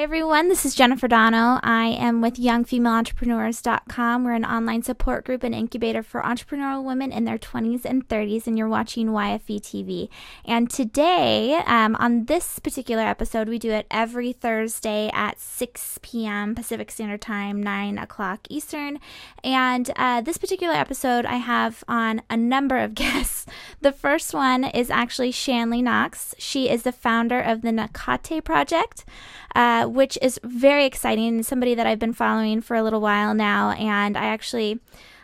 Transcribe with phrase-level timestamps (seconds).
[0.00, 0.48] Hi, everyone.
[0.48, 1.60] This is Jennifer Dono.
[1.62, 4.24] I am with YoungFemaleEntrepreneurs.com.
[4.24, 8.46] We're an online support group and incubator for entrepreneurial women in their 20s and 30s,
[8.46, 10.08] and you're watching YFE TV.
[10.46, 16.54] And today, um, on this particular episode, we do it every Thursday at 6 p.m.
[16.54, 19.00] Pacific Standard Time, 9 o'clock Eastern.
[19.44, 23.44] And uh, this particular episode, I have on a number of guests.
[23.82, 26.34] The first one is actually Shanley Knox.
[26.38, 29.04] She is the founder of the Nakate Project.
[29.54, 31.42] Uh, which is very exciting.
[31.42, 34.80] Somebody that I've been following for a little while now, and I actually.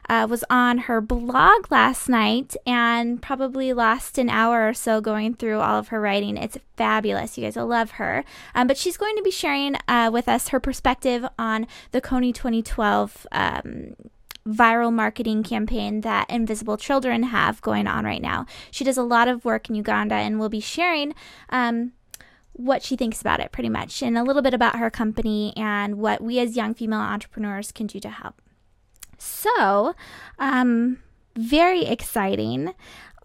[0.09, 5.35] Uh, was on her blog last night and probably lost an hour or so going
[5.35, 6.37] through all of her writing.
[6.37, 7.37] It's fabulous.
[7.37, 8.25] You guys will love her.
[8.55, 12.33] Um, but she's going to be sharing uh, with us her perspective on the Kony
[12.33, 13.97] 2012 um,
[14.47, 18.47] viral marketing campaign that Invisible Children have going on right now.
[18.71, 21.15] She does a lot of work in Uganda and will be sharing
[21.51, 21.93] um,
[22.57, 25.99] what she thinks about it, pretty much, and a little bit about her company and
[25.99, 28.41] what we as young female entrepreneurs can do to help.
[29.19, 29.95] So,
[30.39, 30.99] um,
[31.37, 32.75] very exciting.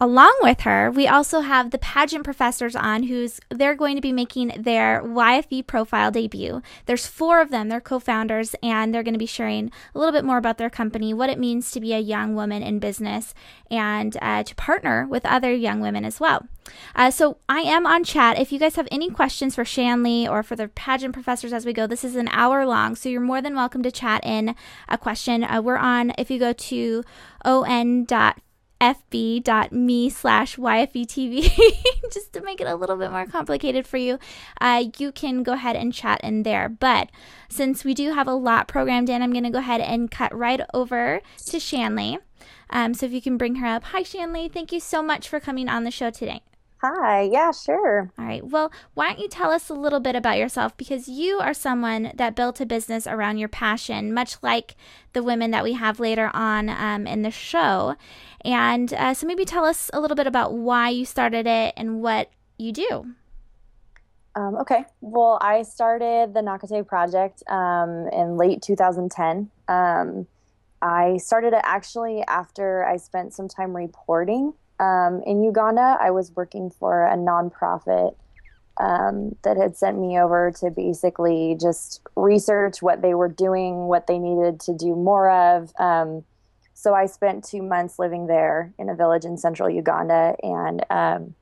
[0.01, 4.11] Along with her, we also have the pageant professors on who's they're going to be
[4.11, 6.63] making their YFE profile debut.
[6.87, 10.25] There's four of them, they're co-founders and they're going to be sharing a little bit
[10.25, 13.35] more about their company, what it means to be a young woman in business
[13.69, 16.47] and uh, to partner with other young women as well.
[16.95, 18.39] Uh, so I am on chat.
[18.39, 21.73] If you guys have any questions for Shanley or for the pageant professors as we
[21.73, 24.55] go, this is an hour long, so you're more than welcome to chat in
[24.89, 25.43] a question.
[25.43, 27.03] Uh, we're on, if you go to
[27.45, 28.33] on.com
[28.81, 31.51] fb.me slash yfetv
[32.11, 34.17] just to make it a little bit more complicated for you
[34.59, 36.67] uh, you can go ahead and chat in there.
[36.67, 37.09] But
[37.47, 40.35] since we do have a lot programmed in i'm going to go ahead and cut
[40.35, 42.17] right over to shanley.
[42.69, 43.83] Um, so if you can bring her up.
[43.85, 44.49] Hi shanley.
[44.49, 46.41] Thank you so much for coming on the show today
[46.83, 48.11] Hi, yeah, sure.
[48.17, 48.43] All right.
[48.43, 50.75] Well, why don't you tell us a little bit about yourself?
[50.77, 54.75] Because you are someone that built a business around your passion, much like
[55.13, 57.95] the women that we have later on um, in the show.
[58.43, 62.01] And uh, so maybe tell us a little bit about why you started it and
[62.01, 63.13] what you do.
[64.35, 64.85] Um, okay.
[65.01, 69.51] Well, I started the Nakate project um, in late 2010.
[69.67, 70.25] Um,
[70.81, 76.31] I started it actually after I spent some time reporting um, in Uganda, I was
[76.35, 78.15] working for a nonprofit
[78.77, 84.07] um, that had sent me over to basically just research what they were doing, what
[84.07, 85.71] they needed to do more of.
[85.77, 86.23] Um,
[86.73, 91.35] so I spent two months living there in a village in central Uganda and um,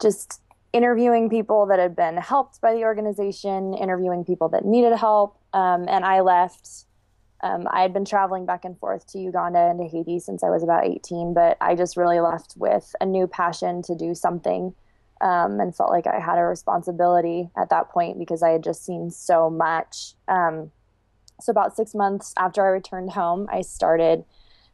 [0.00, 0.40] just
[0.72, 5.36] interviewing people that had been helped by the organization, interviewing people that needed help.
[5.52, 6.84] Um, and I left
[7.40, 10.50] um, I had been traveling back and forth to Uganda and to Haiti since I
[10.50, 14.74] was about 18, but I just really left with a new passion to do something
[15.20, 18.84] um, and felt like I had a responsibility at that point because I had just
[18.84, 20.14] seen so much.
[20.26, 20.72] Um,
[21.40, 24.24] so, about six months after I returned home, I started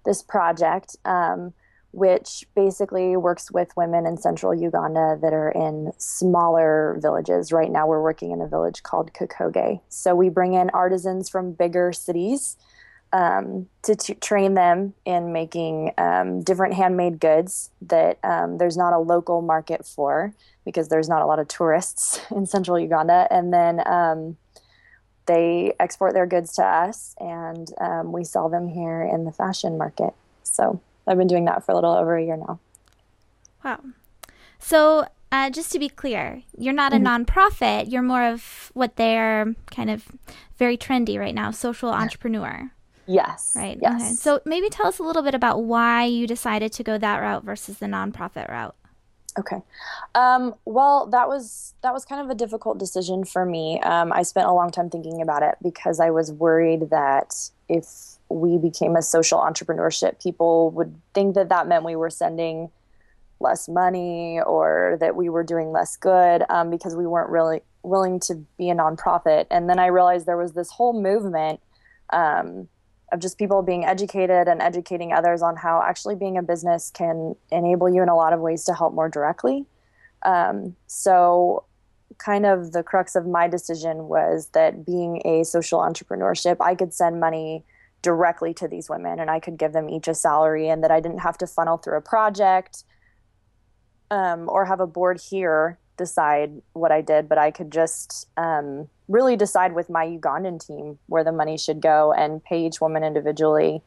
[0.06, 0.96] this project.
[1.04, 1.52] Um,
[1.94, 7.52] which basically works with women in central Uganda that are in smaller villages.
[7.52, 9.80] Right now, we're working in a village called Kakoge.
[9.88, 12.56] So we bring in artisans from bigger cities
[13.12, 18.98] um, to train them in making um, different handmade goods that um, there's not a
[18.98, 20.34] local market for
[20.64, 23.28] because there's not a lot of tourists in central Uganda.
[23.30, 24.36] And then um,
[25.26, 29.78] they export their goods to us and um, we sell them here in the fashion
[29.78, 30.12] market.
[30.42, 32.58] So I've been doing that for a little over a year now.
[33.64, 33.80] Wow.
[34.58, 37.24] So, uh, just to be clear, you're not a mm-hmm.
[37.24, 37.90] nonprofit.
[37.90, 40.06] You're more of what they're kind of
[40.56, 42.70] very trendy right now social entrepreneur.
[43.06, 43.52] Yes.
[43.54, 43.78] Right.
[43.80, 44.00] Yes.
[44.00, 44.12] Okay.
[44.14, 47.44] So, maybe tell us a little bit about why you decided to go that route
[47.44, 48.74] versus the nonprofit route.
[49.38, 49.60] Okay.
[50.14, 53.80] Um, well, that was that was kind of a difficult decision for me.
[53.80, 57.34] Um, I spent a long time thinking about it because I was worried that
[57.68, 62.70] if we became a social entrepreneurship, people would think that that meant we were sending
[63.40, 68.18] less money or that we were doing less good um, because we weren't really willing
[68.18, 69.46] to be a nonprofit.
[69.50, 71.60] And then I realized there was this whole movement
[72.12, 72.68] um,
[73.12, 77.36] of just people being educated and educating others on how actually being a business can
[77.52, 79.66] enable you in a lot of ways to help more directly.
[80.22, 81.64] Um, so,
[82.18, 86.94] kind of the crux of my decision was that being a social entrepreneurship, I could
[86.94, 87.64] send money
[88.04, 91.00] directly to these women and I could give them each a salary and that I
[91.00, 92.84] didn't have to funnel through a project
[94.10, 98.88] um, or have a board here decide what I did, but I could just um,
[99.08, 103.02] really decide with my Ugandan team where the money should go and pay each woman
[103.02, 103.80] individually.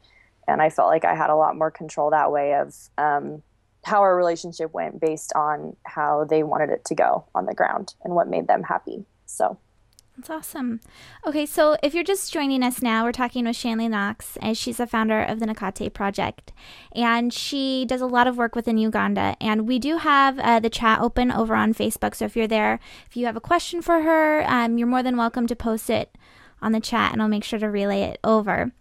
[0.48, 3.42] And I felt like I had a lot more control that way of um,
[3.84, 7.94] how our relationship went based on how they wanted it to go on the ground
[8.02, 9.04] and what made them happy.
[9.26, 9.58] So.
[10.18, 10.80] That's awesome.
[11.24, 14.78] Okay, so if you're just joining us now, we're talking with Shanley Knox, and she's
[14.78, 16.52] the founder of the Nakate Project,
[16.92, 19.36] and she does a lot of work within Uganda.
[19.40, 22.80] And we do have uh, the chat open over on Facebook, so if you're there,
[23.08, 26.18] if you have a question for her, um, you're more than welcome to post it
[26.60, 28.72] on the chat, and I'll make sure to relay it over.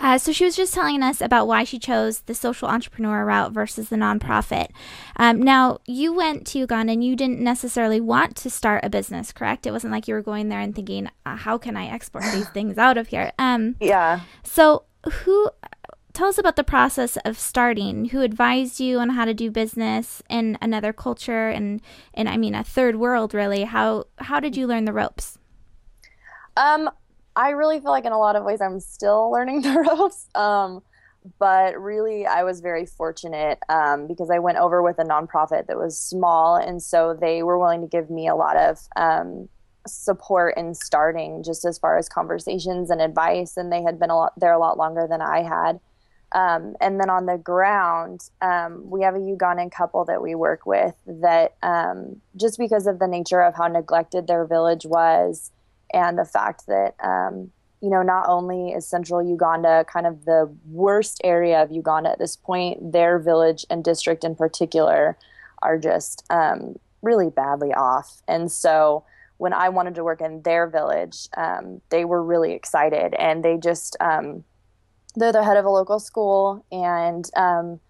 [0.00, 3.52] Uh, so she was just telling us about why she chose the social entrepreneur route
[3.52, 4.68] versus the nonprofit.
[5.16, 9.32] Um, now you went to Uganda and you didn't necessarily want to start a business,
[9.32, 9.66] correct?
[9.66, 12.48] It wasn't like you were going there and thinking, uh, "How can I export these
[12.54, 14.20] things out of here?" Um, yeah.
[14.42, 15.50] So who?
[16.12, 18.06] Tell us about the process of starting.
[18.06, 21.80] Who advised you on how to do business in another culture and,
[22.12, 23.64] and I mean a third world, really?
[23.64, 25.38] How how did you learn the ropes?
[26.56, 26.90] Um,
[27.34, 30.28] I really feel like in a lot of ways I'm still learning the ropes.
[30.34, 30.82] Um,
[31.38, 35.78] but really, I was very fortunate um, because I went over with a nonprofit that
[35.78, 39.48] was small, and so they were willing to give me a lot of um,
[39.86, 43.56] support in starting, just as far as conversations and advice.
[43.56, 45.78] And they had been a lot there a lot longer than I had.
[46.34, 50.64] Um, and then on the ground, um, we have a Ugandan couple that we work
[50.66, 55.50] with that um, just because of the nature of how neglected their village was
[55.92, 57.50] and the fact that um,
[57.80, 62.18] you know not only is central Uganda kind of the worst area of Uganda at
[62.18, 65.16] this point, their village and district in particular
[65.62, 69.04] are just um, really badly off, and so
[69.38, 73.56] when I wanted to work in their village, um, they were really excited, and they
[73.56, 74.44] just um,
[75.14, 77.80] they're the head of a local school and um,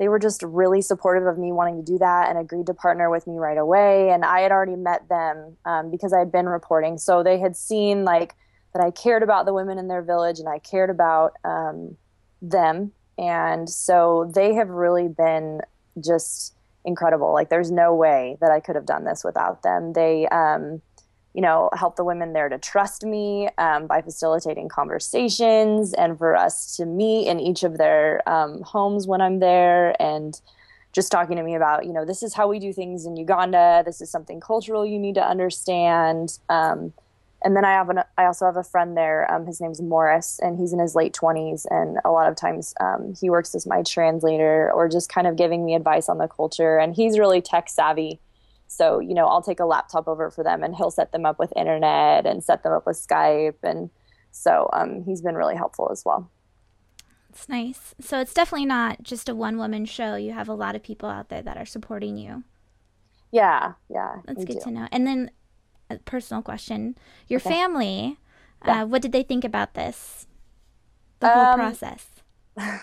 [0.00, 3.10] they were just really supportive of me wanting to do that and agreed to partner
[3.10, 4.08] with me right away.
[4.10, 6.96] And I had already met them um, because I had been reporting.
[6.96, 8.34] So they had seen like
[8.72, 11.98] that I cared about the women in their village and I cared about um,
[12.40, 12.92] them.
[13.18, 15.60] And so they have really been
[16.02, 16.54] just
[16.86, 17.34] incredible.
[17.34, 19.92] Like there's no way that I could have done this without them.
[19.92, 20.80] They, um,
[21.32, 26.34] you know, help the women there to trust me um, by facilitating conversations and for
[26.34, 30.40] us to meet in each of their um, homes when I'm there and
[30.92, 33.84] just talking to me about, you know, this is how we do things in Uganda.
[33.86, 36.40] This is something cultural you need to understand.
[36.48, 36.92] Um,
[37.44, 39.32] and then I have an, I also have a friend there.
[39.32, 41.64] Um, his name's Morris, and he's in his late twenties.
[41.70, 45.36] And a lot of times, um, he works as my translator or just kind of
[45.36, 46.78] giving me advice on the culture.
[46.78, 48.18] And he's really tech savvy.
[48.70, 51.40] So, you know, I'll take a laptop over for them and he'll set them up
[51.40, 53.56] with internet and set them up with Skype.
[53.64, 53.90] And
[54.30, 56.30] so um, he's been really helpful as well.
[57.30, 57.96] It's nice.
[58.00, 60.14] So it's definitely not just a one woman show.
[60.14, 62.44] You have a lot of people out there that are supporting you.
[63.32, 64.18] Yeah, yeah.
[64.24, 64.60] That's good do.
[64.60, 64.88] to know.
[64.92, 65.32] And then
[65.90, 66.96] a personal question
[67.26, 67.50] your okay.
[67.50, 68.18] family,
[68.64, 68.82] yeah.
[68.82, 70.28] uh, what did they think about this?
[71.18, 72.06] The whole um, process.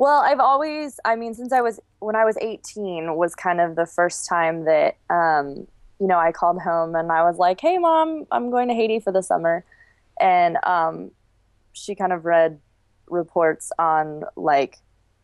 [0.00, 3.76] Well, I've always, I mean, since I was, when I was 18 was kind of
[3.76, 5.66] the first time that, um,
[6.00, 9.00] you know, I called home and I was like, hey, mom, I'm going to Haiti
[9.00, 9.62] for the summer.
[10.18, 11.10] And um,
[11.74, 12.60] she kind of read
[13.10, 14.78] reports on, like,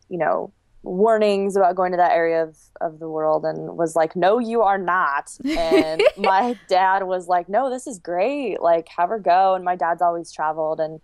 [0.09, 0.53] you know,
[0.83, 4.61] warnings about going to that area of, of the world and was like, no, you
[4.61, 5.31] are not.
[5.43, 8.61] And my dad was like, no, this is great.
[8.61, 9.55] Like, have her go.
[9.55, 10.79] And my dad's always traveled.
[10.79, 11.01] And,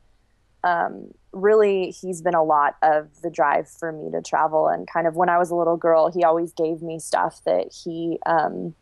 [0.63, 4.67] um, really he's been a lot of the drive for me to travel.
[4.67, 7.73] And kind of when i was a little girl he always gave me stuff that
[7.83, 8.75] he um,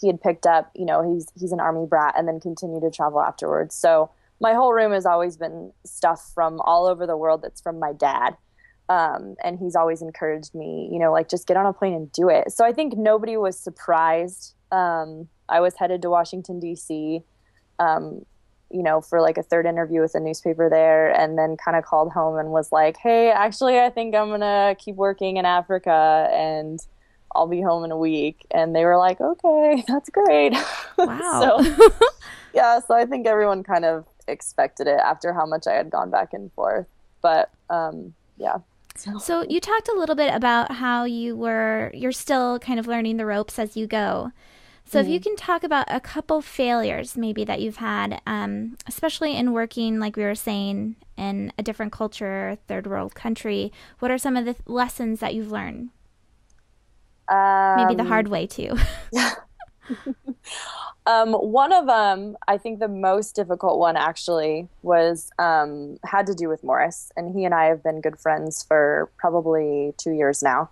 [0.00, 2.90] he had picked up you know he's he's an army brat and then continued to
[2.90, 3.74] travel afterwards.
[3.74, 4.10] So
[4.40, 7.92] my whole room has always been stuff from all over the world that's from my
[7.92, 8.36] dad.
[8.90, 12.10] Um, and he's always encouraged me you know like just get on a plane and
[12.12, 12.52] do it.
[12.52, 14.54] So i think nobody was surprised.
[14.70, 17.22] Um, i was headed to washington d.c
[17.78, 18.24] um,
[18.70, 21.84] you know, for like a third interview with a newspaper there, and then kind of
[21.84, 26.28] called home and was like, "Hey, actually, I think I'm gonna keep working in Africa,
[26.32, 26.80] and
[27.34, 30.54] I'll be home in a week." And they were like, "Okay, that's great."
[30.98, 31.60] Wow.
[31.60, 31.88] so,
[32.54, 36.10] yeah, so I think everyone kind of expected it after how much I had gone
[36.10, 36.86] back and forth,
[37.22, 38.58] but um, yeah.
[38.96, 39.16] So.
[39.18, 43.16] so you talked a little bit about how you were you're still kind of learning
[43.16, 44.32] the ropes as you go.
[44.88, 45.02] So, mm.
[45.02, 45.22] if you mm.
[45.22, 50.16] can talk about a couple failures maybe that you've had, um, especially in working, like
[50.16, 54.54] we were saying, in a different culture, third world country, what are some of the
[54.54, 55.90] th- lessons that you've learned?
[57.28, 58.76] Um, maybe the hard um, way too.
[61.06, 66.34] um, one of them, I think the most difficult one actually was um, had to
[66.34, 70.42] do with Morris, and he and I have been good friends for probably two years
[70.42, 70.70] now.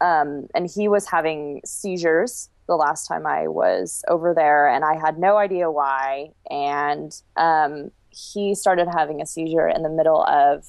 [0.00, 4.96] Um, and he was having seizures the last time I was over there, and I
[4.96, 6.30] had no idea why.
[6.50, 10.64] And um, he started having a seizure in the middle of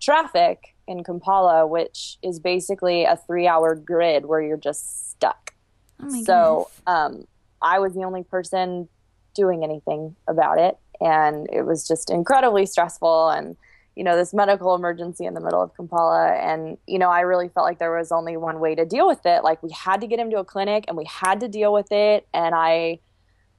[0.00, 5.54] traffic in Kampala, which is basically a three hour grid where you're just stuck.
[6.02, 7.26] Oh so um,
[7.62, 8.88] I was the only person
[9.34, 10.76] doing anything about it.
[11.00, 13.56] And it was just incredibly stressful and,
[13.96, 16.32] you know, this medical emergency in the middle of Kampala.
[16.34, 19.26] And, you know, I really felt like there was only one way to deal with
[19.26, 19.42] it.
[19.42, 21.90] Like we had to get him to a clinic and we had to deal with
[21.90, 22.26] it.
[22.32, 23.00] And I,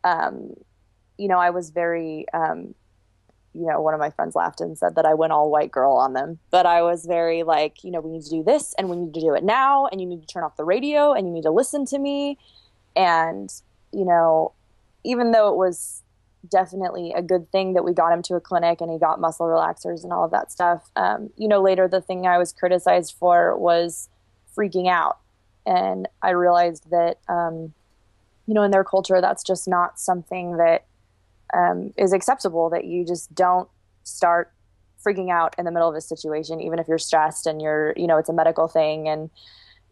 [0.03, 0.53] um,
[1.17, 2.73] you know, I was very, um,
[3.53, 5.93] you know, one of my friends laughed and said that I went all white girl
[5.93, 6.39] on them.
[6.49, 9.13] But I was very like, you know, we need to do this and we need
[9.13, 11.43] to do it now and you need to turn off the radio and you need
[11.43, 12.37] to listen to me.
[12.95, 13.53] And,
[13.91, 14.53] you know,
[15.03, 16.03] even though it was
[16.49, 19.45] definitely a good thing that we got him to a clinic and he got muscle
[19.45, 23.15] relaxers and all of that stuff, um, you know, later the thing I was criticized
[23.19, 24.09] for was
[24.57, 25.19] freaking out.
[25.65, 27.73] And I realized that, um,
[28.47, 30.85] you know, in their culture, that's just not something that
[31.53, 33.69] um, is acceptable that you just don't
[34.03, 34.51] start
[35.03, 38.05] freaking out in the middle of a situation even if you're stressed and you're you
[38.05, 39.29] know it's a medical thing and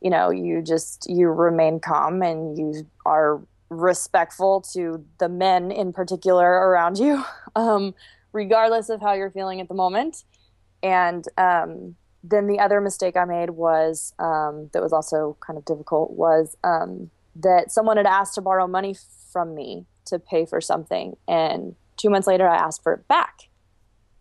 [0.02, 5.94] you know you just you remain calm and you are respectful to the men in
[5.94, 7.24] particular around you
[7.56, 7.94] um,
[8.34, 10.24] regardless of how you're feeling at the moment
[10.82, 15.66] and um, then the other mistake i made was um, that was also kind of
[15.66, 18.96] difficult was um, that someone had asked to borrow money
[19.32, 21.16] from me to pay for something.
[21.28, 23.50] And two months later, I asked for it back.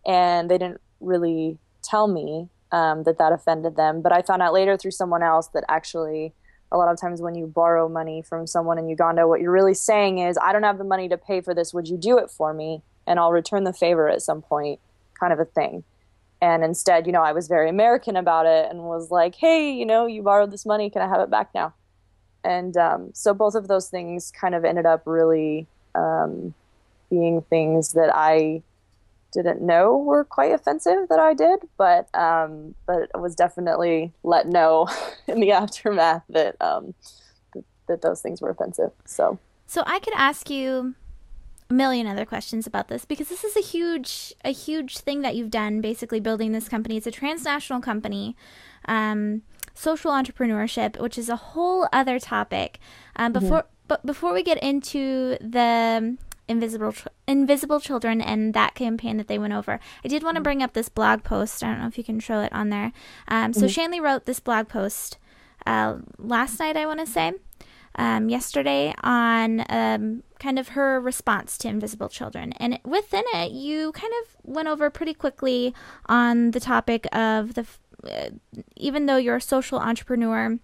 [0.05, 4.01] And they didn't really tell me um, that that offended them.
[4.01, 6.33] But I found out later through someone else that actually,
[6.71, 9.73] a lot of times when you borrow money from someone in Uganda, what you're really
[9.73, 11.73] saying is, I don't have the money to pay for this.
[11.73, 12.83] Would you do it for me?
[13.07, 14.79] And I'll return the favor at some point,
[15.19, 15.83] kind of a thing.
[16.41, 19.85] And instead, you know, I was very American about it and was like, hey, you
[19.85, 20.89] know, you borrowed this money.
[20.89, 21.73] Can I have it back now?
[22.43, 26.53] And um, so both of those things kind of ended up really um,
[27.09, 28.61] being things that I
[29.31, 34.87] didn't know were quite offensive that I did, but um, but was definitely let know
[35.27, 36.93] in the aftermath that, um,
[37.53, 38.91] that that those things were offensive.
[39.05, 40.95] So so I could ask you
[41.69, 45.35] a million other questions about this because this is a huge a huge thing that
[45.35, 48.35] you've done basically building this company it's a transnational company
[48.85, 49.43] um,
[49.75, 52.79] social entrepreneurship which is a whole other topic
[53.15, 53.39] um, mm-hmm.
[53.39, 53.73] before mm-hmm.
[53.89, 56.15] But before we get into the
[56.49, 56.93] invisible
[57.27, 60.43] invisible children and that campaign that they went over, I did want to mm-hmm.
[60.43, 61.63] bring up this blog post.
[61.63, 62.91] I don't know if you can show it on there.
[63.27, 63.67] Um, so mm-hmm.
[63.69, 65.17] Shanley wrote this blog post
[65.65, 67.33] uh, last night, I want to say.
[67.95, 72.53] Um, yesterday on um, kind of her response to invisible children.
[72.53, 75.73] And within it, you kind of went over pretty quickly
[76.05, 77.65] on the topic of the,
[78.05, 78.29] uh,
[78.77, 80.59] even though you're a social entrepreneur,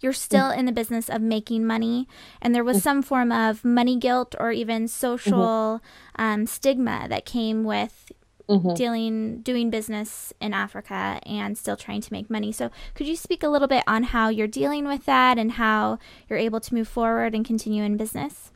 [0.00, 0.60] you're still mm-hmm.
[0.60, 2.08] in the business of making money
[2.40, 2.84] and there was mm-hmm.
[2.84, 5.80] some form of money guilt or even social
[6.18, 6.22] mm-hmm.
[6.22, 8.10] um, stigma that came with
[8.48, 8.74] mm-hmm.
[8.74, 13.42] dealing doing business in africa and still trying to make money so could you speak
[13.42, 16.88] a little bit on how you're dealing with that and how you're able to move
[16.88, 18.50] forward and continue in business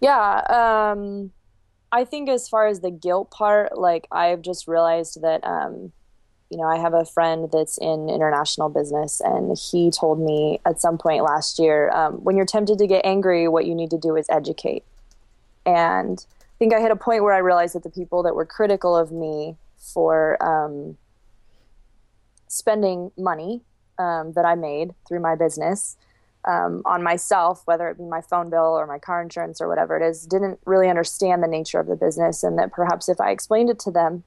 [0.00, 1.30] yeah um,
[1.92, 5.92] i think as far as the guilt part like i've just realized that um,
[6.54, 10.80] you know, I have a friend that's in international business, and he told me at
[10.80, 13.98] some point last year um, when you're tempted to get angry, what you need to
[13.98, 14.84] do is educate.
[15.66, 18.46] And I think I hit a point where I realized that the people that were
[18.46, 20.96] critical of me for um,
[22.46, 23.62] spending money
[23.98, 25.96] um, that I made through my business
[26.44, 29.96] um, on myself, whether it be my phone bill or my car insurance or whatever
[29.96, 33.32] it is, didn't really understand the nature of the business, and that perhaps if I
[33.32, 34.22] explained it to them,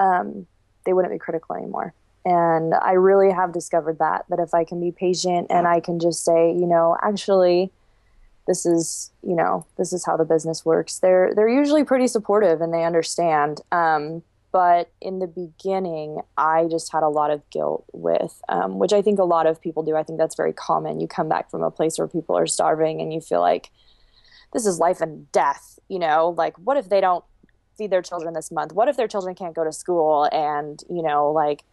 [0.00, 0.48] um,
[0.84, 1.94] they wouldn't be critical anymore.
[2.24, 6.00] And I really have discovered that that if I can be patient and I can
[6.00, 7.70] just say, you know, actually
[8.46, 10.98] this is, you know, this is how the business works.
[10.98, 13.60] They're they're usually pretty supportive and they understand.
[13.72, 14.22] Um,
[14.52, 19.02] but in the beginning, I just had a lot of guilt with, um, which I
[19.02, 19.96] think a lot of people do.
[19.96, 21.00] I think that's very common.
[21.00, 23.70] You come back from a place where people are starving and you feel like
[24.52, 25.78] this is life and death.
[25.88, 27.24] You know, like what if they don't
[27.76, 28.72] feed their children this month?
[28.72, 30.28] What if their children can't go to school?
[30.32, 31.64] And, you know, like,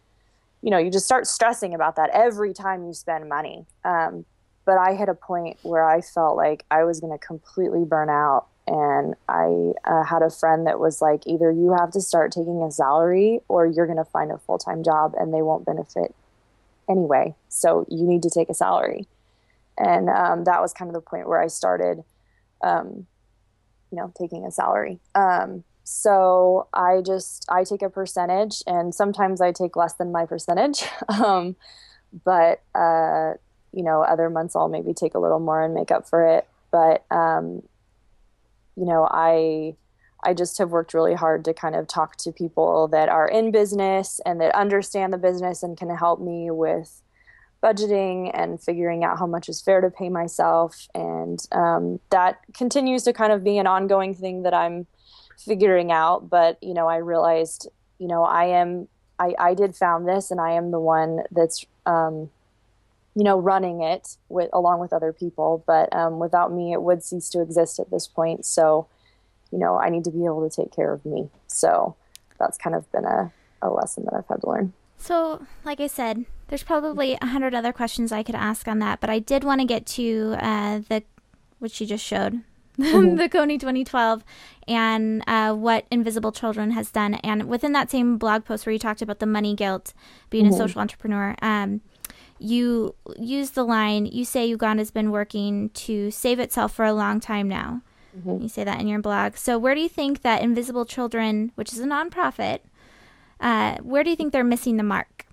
[0.61, 3.65] you know, you just start stressing about that every time you spend money.
[3.83, 4.25] Um,
[4.65, 8.09] but I hit a point where I felt like I was going to completely burn
[8.09, 8.47] out.
[8.67, 12.61] And I uh, had a friend that was like, either you have to start taking
[12.61, 16.13] a salary or you're going to find a full time job and they won't benefit
[16.87, 17.33] anyway.
[17.49, 19.07] So you need to take a salary.
[19.77, 22.03] And um, that was kind of the point where I started,
[22.63, 23.07] um,
[23.91, 24.99] you know, taking a salary.
[25.15, 30.25] Um, so I just I take a percentage, and sometimes I take less than my
[30.25, 30.83] percentage.
[31.09, 31.55] um,
[32.25, 33.33] but uh,
[33.73, 36.47] you know, other months I'll maybe take a little more and make up for it.
[36.71, 37.63] But um,
[38.75, 39.75] you know, I
[40.23, 43.51] I just have worked really hard to kind of talk to people that are in
[43.51, 47.01] business and that understand the business and can help me with
[47.63, 50.87] budgeting and figuring out how much is fair to pay myself.
[50.93, 54.87] And um, that continues to kind of be an ongoing thing that I'm
[55.45, 56.29] figuring out.
[56.29, 57.67] But, you know, I realized,
[57.99, 58.87] you know, I am,
[59.19, 62.29] I, I did found this and I am the one that's, um,
[63.15, 65.63] you know, running it with along with other people.
[65.67, 68.45] But um, without me, it would cease to exist at this point.
[68.45, 68.87] So,
[69.51, 71.29] you know, I need to be able to take care of me.
[71.47, 71.95] So
[72.39, 73.31] that's kind of been a,
[73.61, 74.73] a lesson that I've had to learn.
[74.97, 78.99] So, like I said, there's probably a hundred other questions I could ask on that,
[78.99, 81.03] but I did want to get to uh, the
[81.57, 82.41] which you just showed,
[82.83, 83.15] mm-hmm.
[83.17, 84.23] the Kony 2012,
[84.67, 87.15] and uh, what Invisible Children has done.
[87.15, 89.93] And within that same blog post where you talked about the money guilt,
[90.29, 90.53] being mm-hmm.
[90.53, 91.81] a social entrepreneur, um,
[92.39, 94.05] you use the line.
[94.05, 97.81] You say Uganda's been working to save itself for a long time now.
[98.17, 98.43] Mm-hmm.
[98.43, 99.37] You say that in your blog.
[99.37, 102.59] So, where do you think that Invisible Children, which is a nonprofit,
[103.39, 105.25] uh, where do you think they're missing the mark?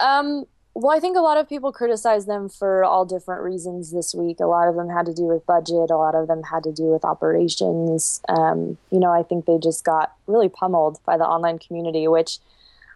[0.00, 4.14] Um, well, I think a lot of people criticize them for all different reasons this
[4.14, 4.38] week.
[4.40, 6.72] A lot of them had to do with budget, a lot of them had to
[6.72, 8.20] do with operations.
[8.28, 12.38] Um, you know, I think they just got really pummeled by the online community, which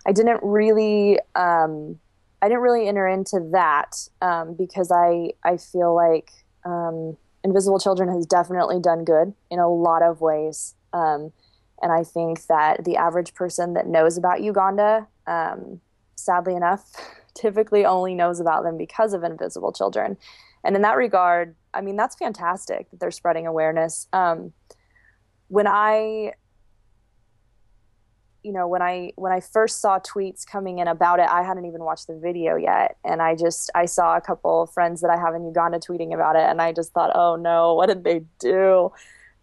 [0.07, 1.19] I didn't really.
[1.35, 1.99] Um,
[2.43, 6.31] I didn't really enter into that um, because I I feel like
[6.65, 10.75] um, Invisible Children has definitely done good in a lot of ways.
[10.93, 11.33] Um,
[11.83, 15.81] and I think that the average person that knows about Uganda, um,
[16.17, 16.91] sadly enough,
[17.35, 20.17] typically only knows about them because of Invisible Children.
[20.65, 24.09] And in that regard, I mean, that's fantastic that they're spreading awareness.
[24.13, 24.53] Um,
[25.49, 26.33] when I
[28.45, 31.65] you know when i when i first saw tweets coming in about it i hadn't
[31.65, 35.09] even watched the video yet and i just i saw a couple of friends that
[35.09, 38.05] i have in uganda tweeting about it and i just thought oh no what did
[38.05, 38.93] they do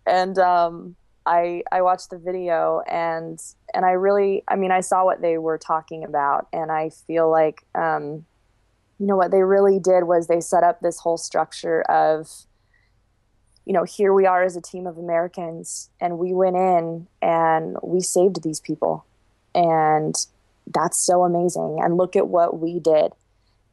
[0.05, 3.41] and um, I I watched the video and
[3.73, 7.29] and I really I mean I saw what they were talking about and I feel
[7.29, 8.25] like um,
[8.99, 12.27] you know what they really did was they set up this whole structure of
[13.65, 17.77] you know here we are as a team of Americans and we went in and
[17.83, 19.05] we saved these people.
[19.53, 20.15] And
[20.67, 21.79] that's so amazing.
[21.83, 23.11] And look at what we did.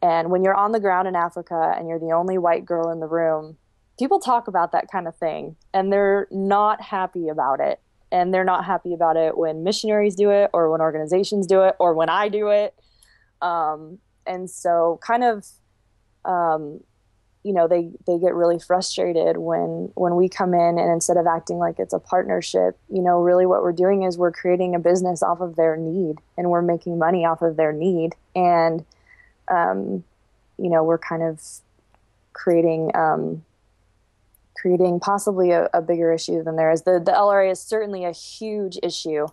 [0.03, 3.01] And when you're on the ground in Africa and you're the only white girl in
[3.01, 3.57] the room
[3.99, 7.81] people talk about that kind of thing and they're not happy about it.
[8.11, 11.77] And they're not happy about it when missionaries do it or when organizations do it
[11.79, 12.75] or when I do it.
[13.43, 15.47] Um, and so, kind of,
[16.25, 16.81] um,
[17.43, 21.27] you know, they, they get really frustrated when, when we come in and instead of
[21.27, 24.79] acting like it's a partnership, you know, really what we're doing is we're creating a
[24.79, 28.15] business off of their need and we're making money off of their need.
[28.35, 28.87] And,
[29.49, 30.03] um,
[30.57, 31.43] you know, we're kind of
[32.33, 33.45] creating, um,
[34.61, 36.83] creating possibly a, a, bigger issue than there is.
[36.83, 39.27] The, the LRA is certainly a huge issue,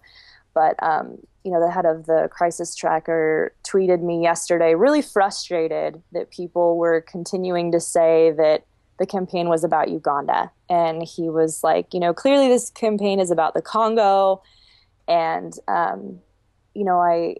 [0.54, 6.02] but um, you know, the head of the crisis tracker tweeted me yesterday, really frustrated
[6.12, 8.66] that people were continuing to say that
[8.98, 13.32] the campaign was about Uganda, and he was like, you know, clearly this campaign is
[13.32, 14.42] about the Congo,
[15.08, 16.20] and um,
[16.74, 17.38] you know, I.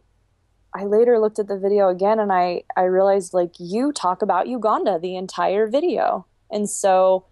[0.78, 4.50] I later looked at the video again and I, I realized like you talk about
[4.50, 6.26] Uganda the entire video.
[6.52, 7.28] And so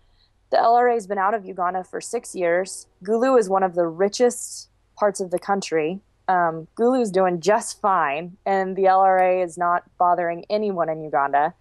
[0.53, 2.85] the LRA has been out of Uganda for six years.
[3.03, 5.99] Gulu is one of the richest parts of the country.
[6.27, 11.55] Um, Gulu is doing just fine, and the LRA is not bothering anyone in Uganda.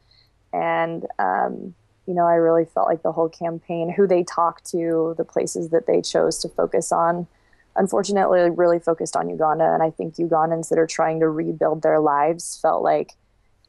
[0.52, 1.74] And, um,
[2.06, 5.70] you know, I really felt like the whole campaign, who they talked to, the places
[5.70, 7.26] that they chose to focus on,
[7.74, 9.72] unfortunately, really focused on Uganda.
[9.72, 13.14] And I think Ugandans that are trying to rebuild their lives felt like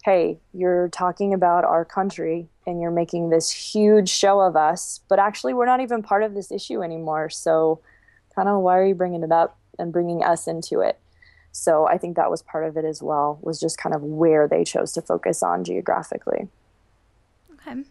[0.04, 5.18] hey, you're talking about our country and you're making this huge show of us, but
[5.18, 7.30] actually we're not even part of this issue anymore.
[7.30, 7.80] So,
[8.36, 11.00] kind of why are you bringing it up and bringing us into it?
[11.54, 14.48] So, I think that was part of it as well, was just kind of where
[14.48, 16.50] they chose to focus on geographically.
[17.54, 17.84] Okay.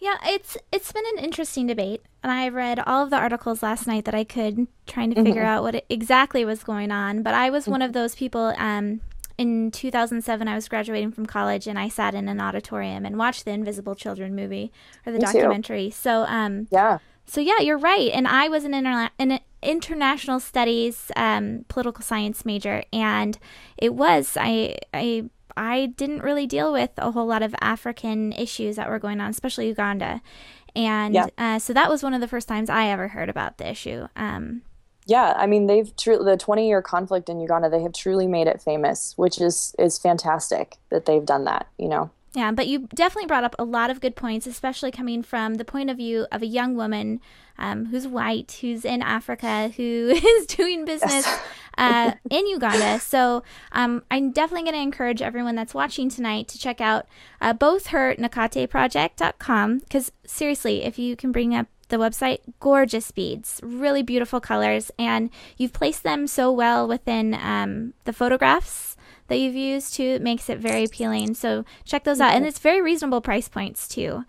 [0.00, 3.88] Yeah, it's it's been an interesting debate, and I read all of the articles last
[3.88, 5.50] night that I could, trying to figure mm-hmm.
[5.50, 7.22] out what exactly was going on.
[7.24, 7.72] But I was mm-hmm.
[7.72, 8.54] one of those people.
[8.56, 9.00] Um,
[9.38, 13.44] in 2007, I was graduating from college and I sat in an auditorium and watched
[13.44, 14.72] the Invisible Children movie
[15.06, 15.86] or the Me documentary.
[15.86, 15.92] Too.
[15.92, 16.98] So, um, yeah.
[17.24, 18.10] So yeah, you're right.
[18.12, 23.38] And I was an, interna- an international studies um, political science major, and
[23.76, 28.76] it was I I I didn't really deal with a whole lot of African issues
[28.76, 30.22] that were going on, especially Uganda.
[30.74, 31.26] And yeah.
[31.36, 34.08] uh, so that was one of the first times I ever heard about the issue.
[34.16, 34.62] Um,
[35.08, 38.60] yeah, I mean they've the 20 year conflict in Uganda they have truly made it
[38.60, 42.10] famous, which is is fantastic that they've done that, you know.
[42.34, 45.64] Yeah, but you definitely brought up a lot of good points, especially coming from the
[45.64, 47.22] point of view of a young woman
[47.56, 51.26] um, who's white, who's in Africa, who is doing business
[51.78, 53.00] uh, in Uganda.
[53.00, 53.42] So
[53.72, 57.06] um, I'm definitely going to encourage everyone that's watching tonight to check out
[57.40, 63.60] uh, both her nakateproject.com because seriously, if you can bring up the website, gorgeous beads,
[63.62, 68.96] really beautiful colors, and you've placed them so well within um, the photographs
[69.28, 70.04] that you've used too.
[70.04, 71.34] It makes it very appealing.
[71.34, 74.24] So check those out, and it's very reasonable price points too.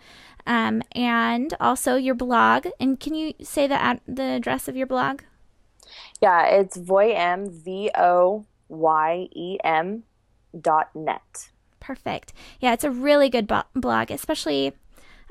[0.48, 2.68] Um, and also your blog.
[2.80, 5.22] And can you say the ad- the address of your blog?
[6.22, 10.04] Yeah, it's voyem v o y e m
[10.60, 11.50] dot net.
[11.80, 12.34] Perfect.
[12.60, 14.74] Yeah, it's a really good bo- blog, especially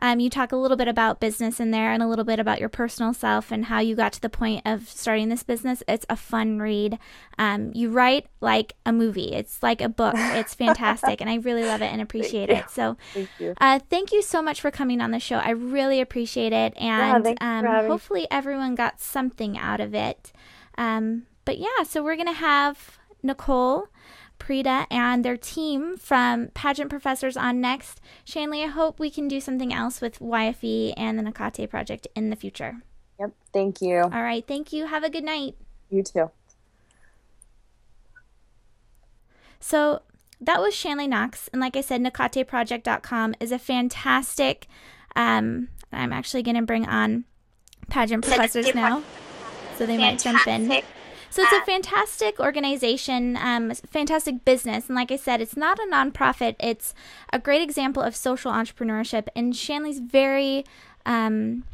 [0.01, 2.61] um, you talk a little bit about business in there and a little bit about
[2.61, 5.83] your personal self and how you got to the point of starting this business.
[5.89, 6.99] It's a fun read.
[7.39, 10.15] Um, you write like a movie, it's like a book.
[10.17, 11.21] It's fantastic.
[11.21, 12.71] and I really love it and appreciate it.
[12.71, 13.55] So thank you.
[13.61, 15.37] Uh, thank you so much for coming on the show.
[15.37, 16.75] I really appreciate it.
[16.77, 20.33] And yeah, um, hopefully everyone got something out of it.
[20.77, 23.89] Um, but yeah, so we're going to have Nicole.
[24.39, 28.01] Prita and their team from Pageant Professors on next.
[28.25, 32.31] Shanley, I hope we can do something else with YFE and the Nakate Project in
[32.31, 32.83] the future.
[33.21, 33.99] Yep, thank you.
[34.03, 34.87] All right, thank you.
[34.87, 35.57] Have a good night.
[35.91, 36.31] You too.
[39.61, 40.03] So
[40.41, 41.49] that was Shanley Knox.
[41.53, 44.67] And like I said, nakateproject.com is a fantastic.
[45.17, 47.25] Um, I'm actually going to bring on
[47.89, 49.03] pageant professors now.
[49.77, 50.33] So they fantastic.
[50.33, 50.83] might jump in.
[51.31, 54.87] So it's a fantastic organization, um, fantastic business.
[54.87, 56.95] And like I said, it's not a nonprofit, it's
[57.33, 59.29] a great example of social entrepreneurship.
[59.37, 60.65] And Shanley's very.
[61.07, 61.65] Um,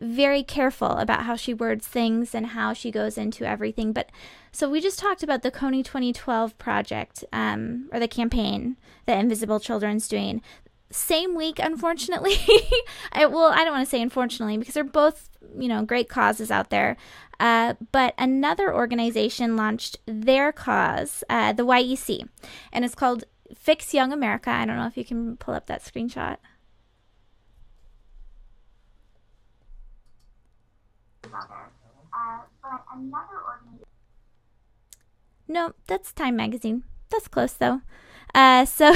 [0.00, 3.92] very careful about how she words things and how she goes into everything.
[3.92, 4.10] But
[4.52, 9.60] so we just talked about the Kony 2012 project um, or the campaign that Invisible
[9.60, 10.42] Children's doing.
[10.90, 12.36] Same week, unfortunately.
[13.12, 16.50] I, well, I don't want to say unfortunately because they're both, you know, great causes
[16.50, 16.96] out there.
[17.38, 22.26] Uh, but another organization launched their cause, uh, the YEC,
[22.72, 24.50] and it's called Fix Young America.
[24.50, 26.38] I don't know if you can pull up that screenshot.
[35.48, 36.84] no, that's Time Magazine.
[37.10, 37.82] That's close though.
[38.34, 38.92] Uh, so,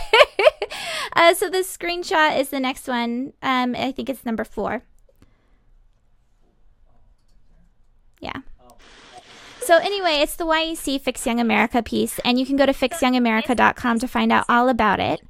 [1.14, 3.32] uh, so the screenshot is the next one.
[3.42, 4.82] Um, I think it's number four.
[8.20, 8.40] Yeah.
[9.60, 13.98] So anyway, it's the YEC Fix Young America piece, and you can go to fixyoungamerica.com
[13.98, 15.20] to find out all about it.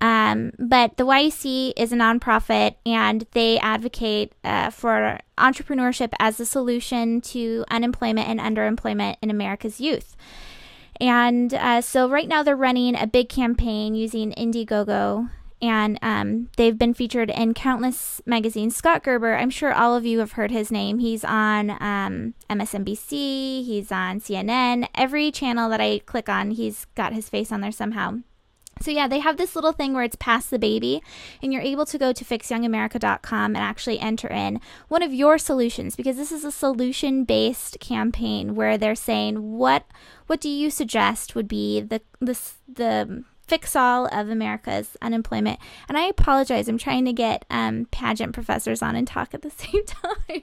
[0.00, 6.46] Um, but the YEC is a nonprofit, and they advocate uh, for entrepreneurship as a
[6.46, 10.16] solution to unemployment and underemployment in America's youth.
[11.00, 15.30] And uh, so right now they're running a big campaign using Indiegogo
[15.64, 18.76] and um, they've been featured in countless magazines.
[18.76, 20.98] Scott Gerber, I'm sure all of you have heard his name.
[20.98, 24.88] He's on um, MSNBC, he's on CNN.
[24.94, 28.18] Every channel that I click on, he's got his face on there somehow.
[28.80, 31.02] So, yeah, they have this little thing where it's Pass the Baby,
[31.42, 35.96] and you're able to go to fixyoungamerica.com and actually enter in one of your solutions
[35.96, 39.84] because this is a solution based campaign where they're saying, what,
[40.26, 42.38] what do you suggest would be the, the,
[42.72, 45.58] the fix all of America's unemployment.
[45.88, 49.50] And I apologize, I'm trying to get um, pageant professors on and talk at the
[49.56, 50.42] same time.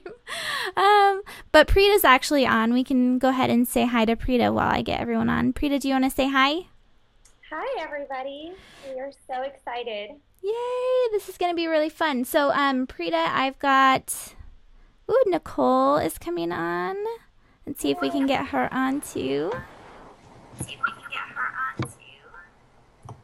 [0.76, 2.72] um, but Prita's actually on.
[2.72, 5.52] We can go ahead and say hi to Prita while I get everyone on.
[5.52, 6.66] Prita, do you want to say hi?
[7.54, 8.54] Hi, everybody.
[8.88, 10.12] We are so excited.
[10.42, 11.08] Yay!
[11.10, 12.24] This is going to be really fun.
[12.24, 14.34] So, um, Prita, I've got.
[15.10, 16.96] Ooh, Nicole is coming on.
[17.66, 19.52] Let's see if we can get her on too.
[20.62, 23.16] See if we can get her on too.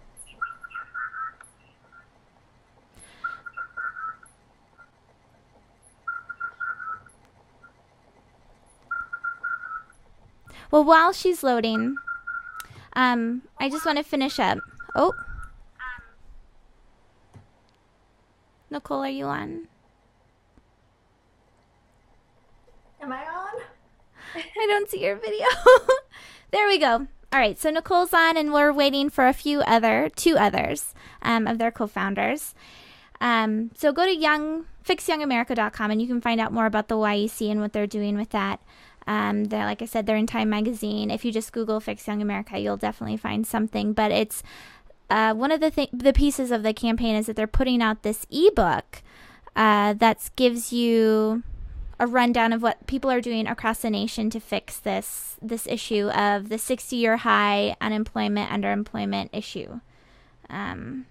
[10.71, 11.97] Well, while she's loading,
[12.99, 14.59] um, I just want to finish up.
[14.97, 15.13] Oh.
[18.71, 19.69] Nicole, are you on?
[23.01, 23.63] Am I on?
[24.35, 25.47] I don't see your video.
[26.51, 27.07] there we go.
[27.33, 31.47] All right, so Nicole's on, and we're waiting for a few other, two others um,
[31.47, 32.53] of their co-founders.
[33.21, 37.49] Um, so go to young fixyoungamerica.com and you can find out more about the YEC
[37.49, 38.61] and what they're doing with that.
[39.09, 41.11] Um, they're like I said, they're in Time Magazine.
[41.11, 43.93] If you just Google "Fix Young America," you'll definitely find something.
[43.95, 44.43] But it's
[45.09, 48.03] uh, one of the th- the pieces of the campaign is that they're putting out
[48.03, 49.03] this ebook
[49.57, 51.43] uh, that gives you
[51.99, 56.09] a rundown of what people are doing across the nation to fix this this issue
[56.11, 59.81] of the 60 year high unemployment underemployment issue.
[60.51, 61.07] Um,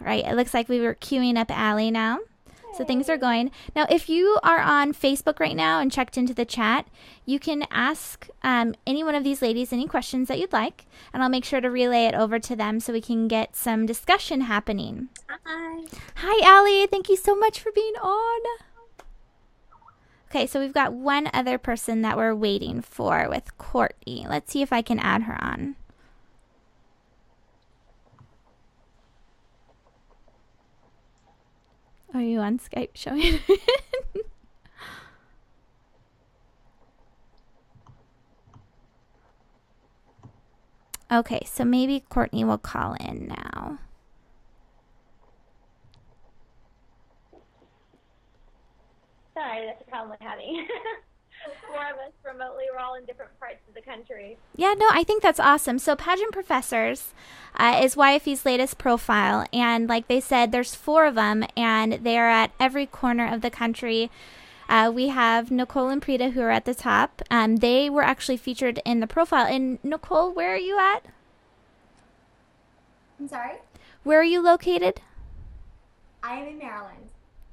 [0.00, 0.24] Right.
[0.24, 2.20] It looks like we were queuing up Allie now.
[2.76, 3.50] So things are going.
[3.74, 6.86] Now, if you are on Facebook right now and checked into the chat,
[7.26, 11.22] you can ask um, any one of these ladies any questions that you'd like, and
[11.22, 14.42] I'll make sure to relay it over to them so we can get some discussion
[14.42, 15.08] happening.
[15.28, 15.84] Hi.
[16.16, 16.86] Hi, Allie.
[16.86, 18.40] Thank you so much for being on.
[20.30, 24.26] Okay, so we've got one other person that we're waiting for with Courtney.
[24.28, 25.74] Let's see if I can add her on.
[32.12, 33.38] Are you on Skype showing?
[41.12, 43.78] okay, so maybe Courtney will call in now.
[49.34, 50.66] Sorry, that's a problem with having
[51.70, 52.64] four of us remotely.
[52.72, 54.36] We're all in different parts of the country.
[54.56, 55.78] Yeah, no, I think that's awesome.
[55.78, 57.14] So, Pageant Professors
[57.56, 59.46] uh, is YFE's latest profile.
[59.52, 63.40] And like they said, there's four of them, and they are at every corner of
[63.40, 64.10] the country.
[64.68, 67.22] Uh, we have Nicole and Prita who are at the top.
[67.30, 69.46] Um, they were actually featured in the profile.
[69.46, 71.06] And Nicole, where are you at?
[73.18, 73.56] I'm sorry?
[74.04, 75.00] Where are you located?
[76.22, 77.08] I am in Maryland.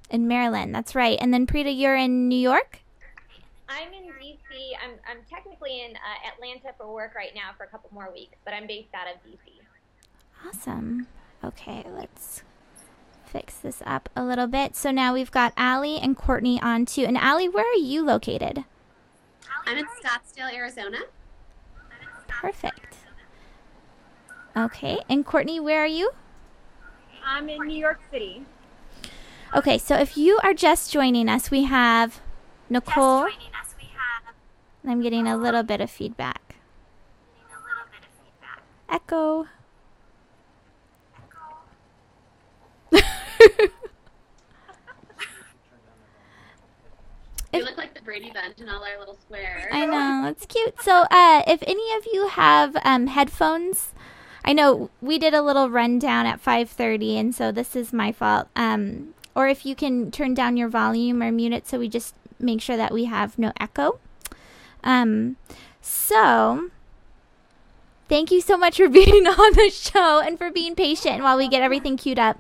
[0.10, 1.18] In Maryland, that's right.
[1.20, 2.80] And then Prita, you're in New York?
[3.70, 4.38] I'm in DC.
[4.84, 8.38] I'm, I'm technically in uh, Atlanta for work right now for a couple more weeks,
[8.46, 9.38] but I'm based out of DC.
[10.46, 11.08] Awesome.
[11.44, 12.44] Okay, let's
[13.26, 14.76] fix this up a little bit.
[14.76, 17.04] So now we've got Allie and Courtney on too.
[17.04, 18.64] And Allie, where are you located?
[19.66, 21.00] I'm in Scottsdale, Arizona.
[22.28, 22.96] Perfect.
[24.56, 26.12] Okay, and Courtney, where are you?
[27.24, 28.44] I'm in New York City.
[29.54, 32.22] Okay, so if you are just joining us, we have
[32.70, 33.28] Nicole.
[34.90, 36.56] I'm getting a little bit of feedback.
[38.90, 39.48] Echo.
[47.54, 49.66] You look like the Brady Bunch in all our little squares.
[49.72, 50.82] I know it's cute.
[50.82, 53.94] So, uh, if any of you have um, headphones,
[54.44, 58.48] I know we did a little rundown at 5:30, and so this is my fault.
[58.56, 62.16] Um, or if you can turn down your volume or mute it, so we just
[62.40, 64.00] make sure that we have no echo.
[64.84, 65.38] Um,
[65.82, 66.70] so
[68.10, 71.48] thank you so much for being on the show and for being patient while we
[71.48, 72.40] get everything queued up.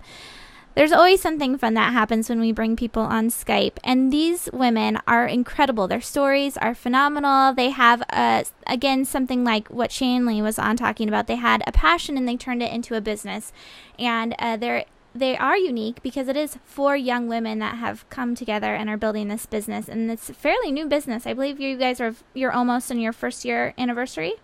[0.78, 5.00] There's always something fun that happens when we bring people on Skype, and these women
[5.08, 5.88] are incredible.
[5.88, 7.52] Their stories are phenomenal.
[7.52, 11.26] They have, uh, again, something like what Shanley was on talking about.
[11.26, 13.52] They had a passion and they turned it into a business,
[13.98, 14.86] and uh, they're
[15.20, 18.98] they are unique because it is four young women that have come together and are
[18.98, 21.28] building this business, and it's a fairly new business.
[21.28, 24.36] I believe you guys are you're almost in your first year anniversary.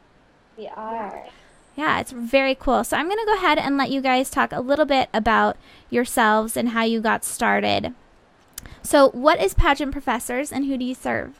[0.57, 1.25] We are.
[1.75, 2.83] Yeah, it's very cool.
[2.83, 5.57] So I'm going to go ahead and let you guys talk a little bit about
[5.89, 7.93] yourselves and how you got started.
[8.83, 11.39] So, what is Pageant Professors and who do you serve?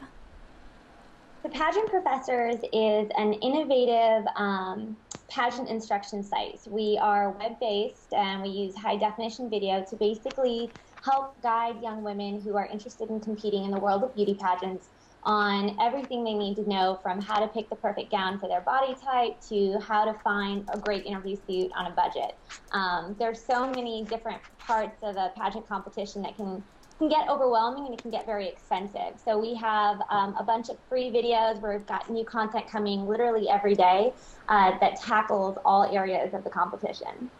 [1.42, 4.96] The Pageant Professors is an innovative um,
[5.30, 6.66] pageant instruction sites.
[6.68, 12.02] We are web based and we use high definition video to basically help guide young
[12.02, 14.90] women who are interested in competing in the world of beauty pageants
[15.22, 18.60] on everything they need to know from how to pick the perfect gown for their
[18.60, 22.32] body type to how to find a great interview suit on a budget.
[22.72, 26.62] Um, there's so many different parts of a pageant competition that can
[26.98, 29.18] can get overwhelming and it can get very expensive.
[29.24, 33.06] So we have um, a bunch of free videos where we've got new content coming
[33.06, 34.12] literally every day
[34.48, 37.30] uh, that tackles all areas of the competition.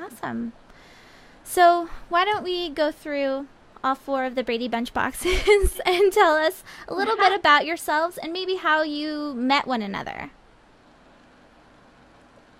[0.00, 0.52] Awesome.
[1.42, 3.46] So, why don't we go through
[3.82, 8.18] all four of the Brady Bunch boxes and tell us a little bit about yourselves
[8.18, 10.30] and maybe how you met one another?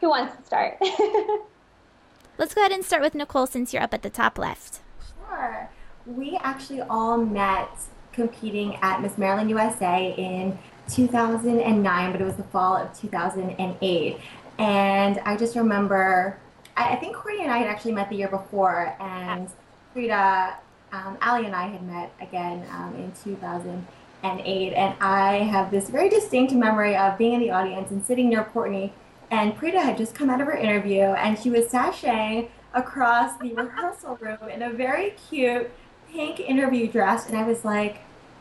[0.01, 0.79] Who wants to start?
[2.39, 4.81] Let's go ahead and start with Nicole since you're up at the top left.
[5.29, 5.71] Sure.
[6.07, 7.69] We actually all met
[8.13, 10.59] competing at Miss Maryland USA in
[10.91, 14.19] 2009, but it was the fall of 2008.
[14.59, 16.39] And I just remember,
[16.77, 19.49] I, I think Courtney and I had actually met the year before, and
[19.95, 20.55] Prita,
[20.93, 24.73] um, Allie and I had met again um, in 2008.
[24.73, 28.45] And I have this very distinct memory of being in the audience and sitting near
[28.45, 28.95] Courtney.
[29.31, 33.55] And Prita had just come out of her interview, and she was sashaying across the
[33.55, 35.71] rehearsal room in a very cute
[36.13, 37.27] pink interview dress.
[37.27, 37.99] And I was like,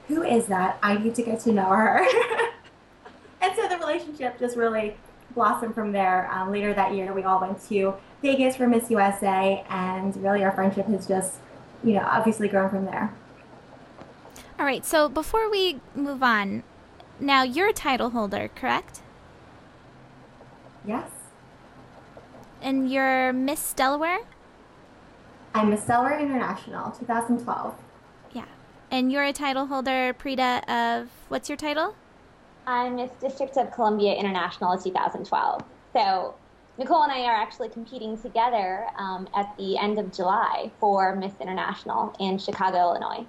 [0.08, 0.78] who is that?
[0.84, 2.06] I need to get to know her.
[3.42, 4.98] and so the relationship just really
[5.34, 6.30] blossomed from there.
[6.32, 10.52] Um, later that year, we all went to Vegas for Miss USA, and really our
[10.52, 11.40] friendship has just,
[11.84, 13.14] you know, obviously grown from there.
[14.60, 16.64] All right, so before we move on,
[17.20, 19.02] now you're a title holder, correct?
[20.86, 21.10] Yes.
[22.62, 24.20] And you're Miss Delaware?
[25.54, 27.76] I'm Miss Delaware International 2012.
[28.34, 28.46] Yeah.
[28.92, 31.96] And you're a title holder, Prita, of what's your title?
[32.68, 35.62] I'm Miss District of Columbia International 2012.
[35.94, 36.36] So
[36.78, 41.34] Nicole and I are actually competing together um, at the end of July for Miss
[41.40, 43.26] International in Chicago, Illinois.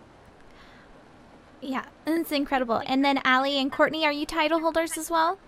[1.60, 2.82] Yeah, it's incredible.
[2.86, 5.38] And then Allie and Courtney, are you title holders as well?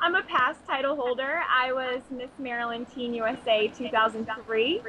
[0.00, 1.42] I'm a past title holder.
[1.50, 4.80] I was Miss Maryland Teen USA 2003.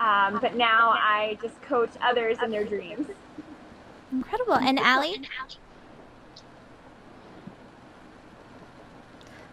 [0.00, 3.06] Um, but now I just coach others in their dreams.
[4.10, 4.54] Incredible.
[4.54, 5.22] And Allie?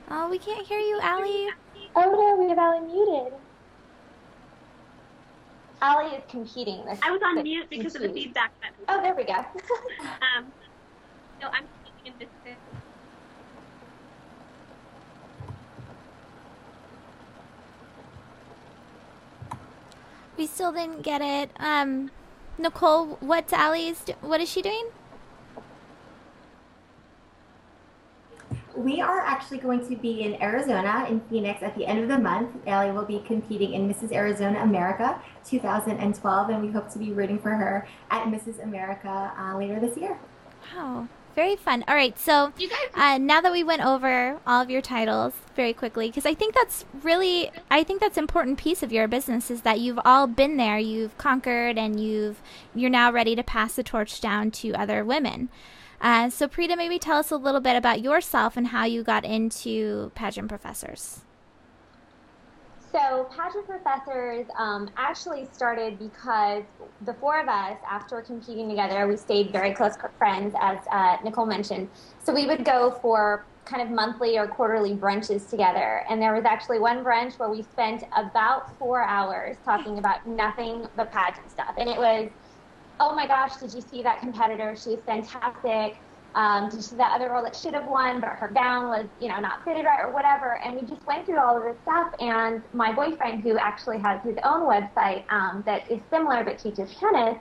[0.09, 1.49] Oh, we can't hear you, Allie.
[1.95, 3.33] Oh no, we have Allie muted.
[5.81, 6.83] Allie is competing.
[6.85, 8.75] This, I was on mute because of the feedback button.
[8.89, 9.33] Oh, there we go.
[10.37, 10.45] Um,
[11.41, 12.68] so I'm competing in Mississippi.
[20.39, 21.51] We still didn't get it.
[21.59, 22.11] Um,
[22.57, 24.05] Nicole, what's Allie's?
[24.21, 24.85] What is she doing?
[28.73, 32.17] We are actually going to be in Arizona, in Phoenix, at the end of the
[32.17, 32.51] month.
[32.65, 34.13] Allie will be competing in Mrs.
[34.13, 38.63] Arizona America 2012, and we hope to be rooting for her at Mrs.
[38.63, 40.17] America uh, later this year.
[40.73, 41.83] Wow, very fun.
[41.87, 45.33] All right, so You guys, uh, now that we went over all of your titles
[45.55, 49.49] very quickly, because I think that's really, I think that's important piece of your business
[49.49, 52.41] is that you've all been there, you've conquered, and you've
[52.75, 55.49] you're now ready to pass the torch down to other women.
[56.01, 59.25] Uh, so, Prita, maybe tell us a little bit about yourself and how you got
[59.25, 61.21] into pageant professors.
[62.91, 66.63] So, pageant professors um, actually started because
[67.01, 71.45] the four of us, after competing together, we stayed very close friends, as uh, Nicole
[71.45, 71.91] mentioned.
[72.17, 76.03] So, we would go for kind of monthly or quarterly brunches together.
[76.09, 80.87] And there was actually one brunch where we spent about four hours talking about nothing
[80.95, 81.75] but pageant stuff.
[81.77, 82.31] And it was,
[82.99, 84.75] oh my gosh, did you see that competitor?
[84.75, 86.01] She was fantastic.
[86.35, 89.39] Um, see that other girl that should have won, but her gown was, you know,
[89.39, 90.59] not fitted right or whatever?
[90.63, 92.13] And we just went through all of this stuff.
[92.19, 96.93] And my boyfriend, who actually has his own website um, that is similar but teaches
[96.99, 97.39] tennis,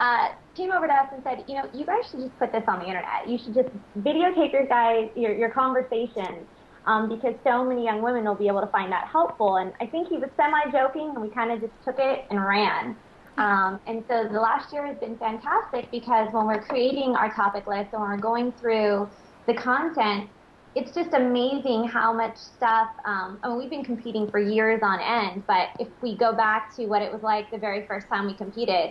[0.00, 2.64] uh, came over to us and said, you know, you guys should just put this
[2.66, 3.28] on the internet.
[3.28, 3.68] You should just
[4.00, 6.46] videotape your guys, your, your conversations,
[6.86, 9.56] um, because so many young women will be able to find that helpful.
[9.56, 12.44] And I think he was semi joking, and we kind of just took it and
[12.44, 12.96] ran.
[13.36, 17.66] Um, and so the last year has been fantastic because when we're creating our topic
[17.66, 19.10] list and we're going through
[19.46, 20.30] the content,
[20.74, 22.88] it's just amazing how much stuff.
[23.04, 26.74] Um, I mean, we've been competing for years on end, but if we go back
[26.76, 28.90] to what it was like the very first time we competed,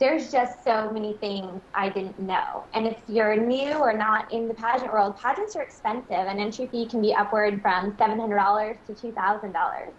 [0.00, 2.66] there's just so many things I didn't know.
[2.74, 6.10] And if you're new or not in the pageant world, pageants are expensive.
[6.10, 9.92] An entry fee can be upward from $700 to $2,000.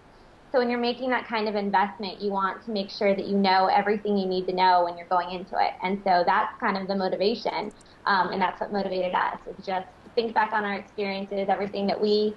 [0.51, 3.37] So when you're making that kind of investment, you want to make sure that you
[3.37, 5.73] know everything you need to know when you're going into it.
[5.81, 7.71] And so that's kind of the motivation,
[8.05, 9.39] um, and that's what motivated us.
[9.47, 12.33] Is just think back on our experiences, everything that we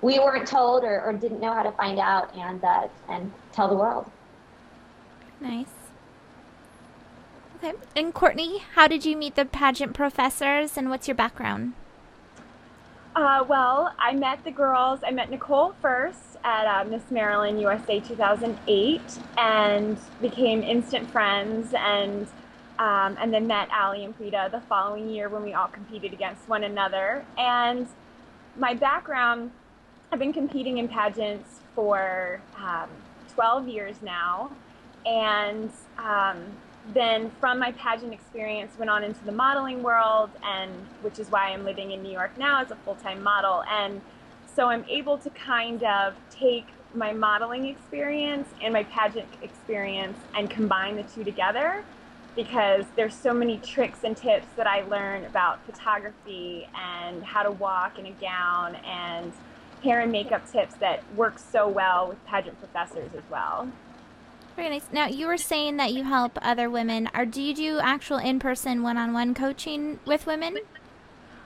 [0.00, 3.68] we weren't told or, or didn't know how to find out, and uh, and tell
[3.68, 4.10] the world.
[5.40, 5.66] Nice.
[7.56, 7.76] Okay.
[7.96, 11.74] And Courtney, how did you meet the pageant professors and what's your background?
[13.18, 15.00] Uh, well, I met the girls.
[15.04, 19.00] I met Nicole first at uh, Miss Maryland USA 2008
[19.36, 22.28] and became instant friends and
[22.78, 26.48] um, and then met Allie and Prita the following year when we all competed against
[26.48, 27.24] one another.
[27.36, 27.88] And
[28.56, 29.50] my background,
[30.12, 32.88] I've been competing in pageants for um,
[33.34, 34.52] 12 years now.
[35.04, 36.36] And um,
[36.94, 40.72] then from my pageant experience went on into the modeling world and
[41.02, 44.00] which is why I'm living in New York now as a full-time model and
[44.54, 50.48] so I'm able to kind of take my modeling experience and my pageant experience and
[50.48, 51.84] combine the two together
[52.34, 57.50] because there's so many tricks and tips that I learned about photography and how to
[57.50, 59.32] walk in a gown and
[59.82, 63.68] hair and makeup tips that work so well with pageant professors as well.
[64.58, 64.88] Very nice.
[64.90, 67.08] Now you were saying that you help other women.
[67.14, 70.58] Or do you do actual in-person, one-on-one coaching with women?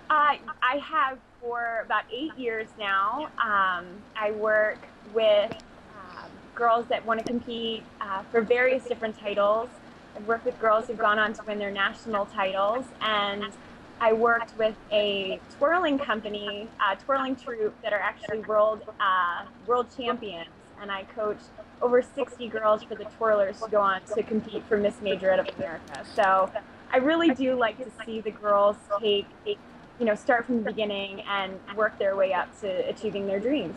[0.09, 3.29] I I have for about eight years now.
[3.37, 3.85] Um,
[4.17, 4.79] I work
[5.13, 9.69] with um, girls that want to compete uh, for various different titles.
[10.17, 13.53] I've worked with girls who've gone on to win their national titles, and
[14.01, 19.89] I worked with a twirling company, uh, twirling troupe that are actually world uh, world
[19.95, 20.49] champions,
[20.83, 21.49] and I coached
[21.81, 25.49] over 60 girls for the twirlers to go on to compete for Miss Major Majorette
[25.49, 26.05] of America.
[26.15, 26.51] So
[26.93, 29.57] I really do like to see the girls take you
[29.99, 33.77] you know, start from the beginning and work their way up to achieving their dreams.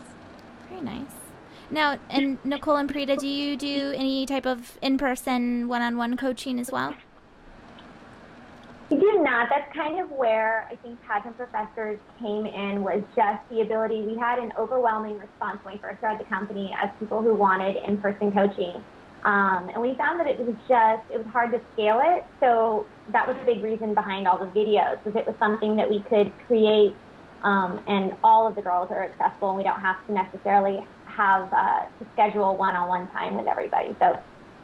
[0.68, 1.12] Very nice.
[1.70, 6.72] Now, and Nicole and Prita, do you do any type of in-person one-on-one coaching as
[6.72, 6.94] well?
[8.90, 9.48] We do not.
[9.50, 14.02] That's kind of where I think pageant professors came in was just the ability.
[14.02, 17.76] We had an overwhelming response when we first started the company as people who wanted
[17.84, 18.82] in-person coaching.
[19.24, 22.24] Um, and we found that it was just, it was hard to scale it.
[22.38, 25.90] So that was a big reason behind all the videos, was it was something that
[25.90, 26.94] we could create
[27.42, 31.52] um, and all of the girls are accessible and we don't have to necessarily have
[31.52, 33.96] uh, to schedule one-on-one time with everybody.
[33.98, 34.16] So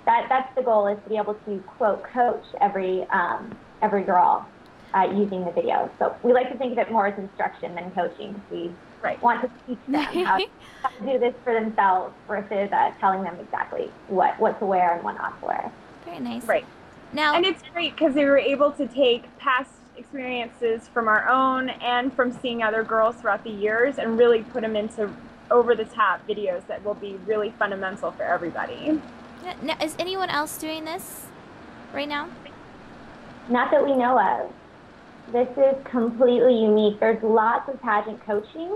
[0.06, 4.46] that, that's the goal is to be able to quote coach every, um, every girl
[4.94, 5.90] uh, using the video.
[5.98, 8.40] So we like to think of it more as instruction than coaching.
[8.50, 8.72] We
[9.02, 9.20] right.
[9.22, 10.46] want to teach them how, to,
[10.82, 14.94] how to do this for themselves versus uh, telling them exactly what, what to wear
[14.94, 15.72] and what not to wear.
[16.04, 16.44] Very nice.
[16.44, 16.66] Right.
[17.12, 21.68] Now, and it's great because we were able to take past experiences from our own
[21.68, 25.10] and from seeing other girls throughout the years and really put them into
[25.50, 29.00] over the top videos that will be really fundamental for everybody.
[29.60, 31.26] Now, is anyone else doing this
[31.92, 32.28] right now?
[33.52, 34.54] Not that we know of.
[35.30, 36.98] This is completely unique.
[37.00, 38.74] There's lots of pageant coaching,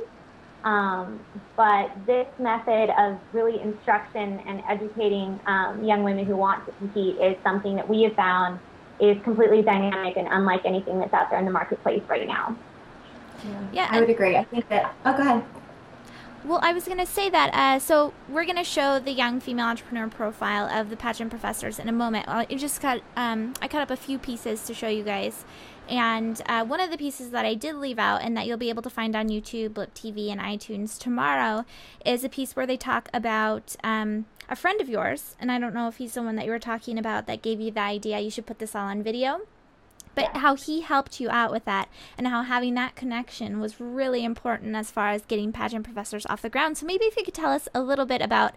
[0.65, 1.25] um,
[1.57, 7.17] but this method of really instruction and educating um, young women who want to compete
[7.23, 8.61] is something that we have found
[9.01, 12.59] is completely dynamic and unlike anything that's out there in the marketplace right now.
[13.43, 14.37] Yeah, yeah I would agree.
[14.37, 14.95] I think that.
[15.07, 15.47] Oh, go ahead.
[16.45, 17.51] Well, I was going to say that.
[17.53, 21.79] Uh, so we're going to show the young female entrepreneur profile of the pageant professors
[21.79, 22.29] in a moment.
[22.29, 23.03] I just cut.
[23.17, 25.45] Um, I cut up a few pieces to show you guys,
[25.89, 28.69] and uh, one of the pieces that I did leave out, and that you'll be
[28.69, 31.65] able to find on YouTube, Blip TV, and iTunes tomorrow,
[32.05, 35.75] is a piece where they talk about um, a friend of yours, and I don't
[35.75, 38.21] know if he's the one that you were talking about that gave you the idea
[38.21, 39.41] you should put this all on video
[40.17, 41.89] but how he helped you out with that
[42.19, 46.43] and how having that connection was really important as far as getting pageant professors off
[46.43, 46.77] the ground.
[46.77, 48.55] So maybe if you could tell us a little bit about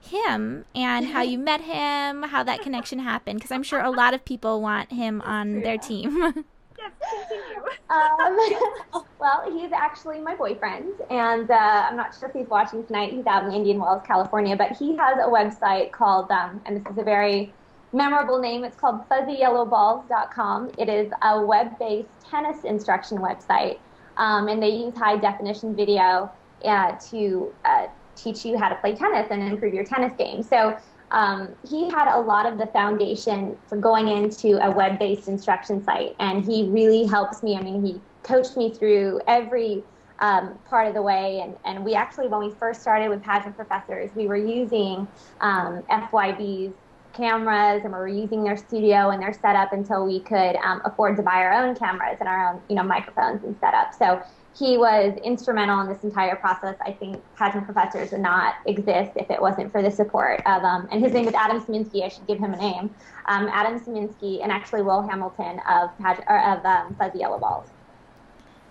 [0.00, 4.12] him and how you met him, how that connection happened, because I'm sure a lot
[4.12, 6.16] of people want him on their team.
[6.78, 7.56] yes, continue.
[7.88, 13.12] Um, well, he's actually my boyfriend, and uh, I'm not sure if he's watching tonight.
[13.12, 16.92] He's out in Indian Wells, California, but he has a website called, um, and this
[16.92, 17.52] is a very
[17.92, 18.64] memorable name.
[18.64, 20.72] It's called fuzzyyellowballs.com.
[20.78, 23.78] It is a web based tennis instruction website,
[24.16, 26.30] um, and they use high definition video
[26.64, 30.42] uh, to uh, teach you how to play tennis and improve your tennis game.
[30.42, 30.76] So
[31.10, 35.82] um, he had a lot of the foundation for going into a web based instruction
[35.82, 37.56] site, and he really helps me.
[37.56, 39.84] I mean, he coached me through every
[40.18, 41.40] um, part of the way.
[41.40, 45.06] And, and we actually, when we first started with pageant professors, we were using
[45.40, 46.74] um, FYB's
[47.16, 51.16] cameras and we were using their studio and their setup until we could um, afford
[51.16, 53.94] to buy our own cameras and our own you know microphones and setup.
[53.94, 54.22] So
[54.58, 56.76] he was instrumental in this entire process.
[56.80, 60.88] I think pageant professors would not exist if it wasn't for the support of um,
[60.90, 62.02] and his name is adam Saminsky.
[62.02, 62.94] i should give him a name.
[63.26, 67.68] Um, adam Saminsky and actually will hamilton of, pageant, or of um, fuzzy yellow balls.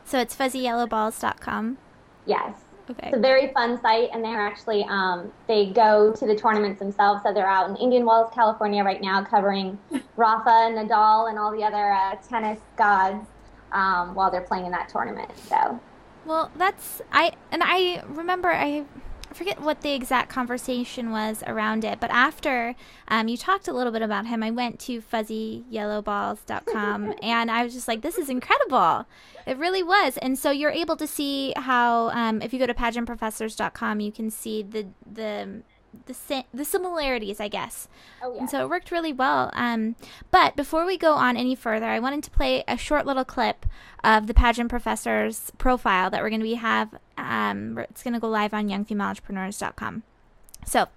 [0.06, 1.78] So it's fuzzyyellowballs.com
[2.26, 3.08] yes Okay.
[3.08, 7.22] It's a very fun site, and they're actually um, they go to the tournaments themselves.
[7.24, 9.80] So they're out in Indian Wells, California, right now, covering
[10.16, 13.26] Rafa, Nadal, and all the other uh, tennis gods
[13.72, 15.32] um, while they're playing in that tournament.
[15.38, 15.80] So.
[16.26, 18.86] Well, that's I and I remember I
[19.36, 22.74] forget what the exact conversation was around it, but after
[23.08, 27.74] um, you talked a little bit about him, I went to fuzzyyellowballs.com and I was
[27.74, 29.06] just like, this is incredible.
[29.46, 30.18] It really was.
[30.18, 34.32] And so you're able to see how, um, if you go to pageantprofessors.com, you can
[34.32, 35.62] see the, the,
[36.06, 37.88] the the similarities, I guess.
[38.22, 38.42] Oh, yeah.
[38.42, 39.52] And so it worked really well.
[39.54, 39.96] Um,
[40.32, 43.66] but before we go on any further, I wanted to play a short little clip
[44.04, 46.96] of the pageant professor's profile that we're going to be have.
[47.18, 50.04] Um, it's going to go live on youngfemaleentrepreneurs.com.
[50.66, 50.88] So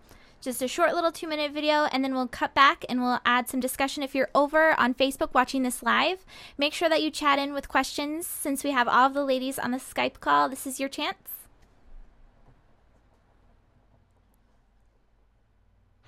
[0.41, 3.49] just a short little two minute video and then we'll cut back and we'll add
[3.49, 6.25] some discussion if you're over on facebook watching this live
[6.57, 9.59] make sure that you chat in with questions since we have all of the ladies
[9.59, 11.38] on the skype call this is your chance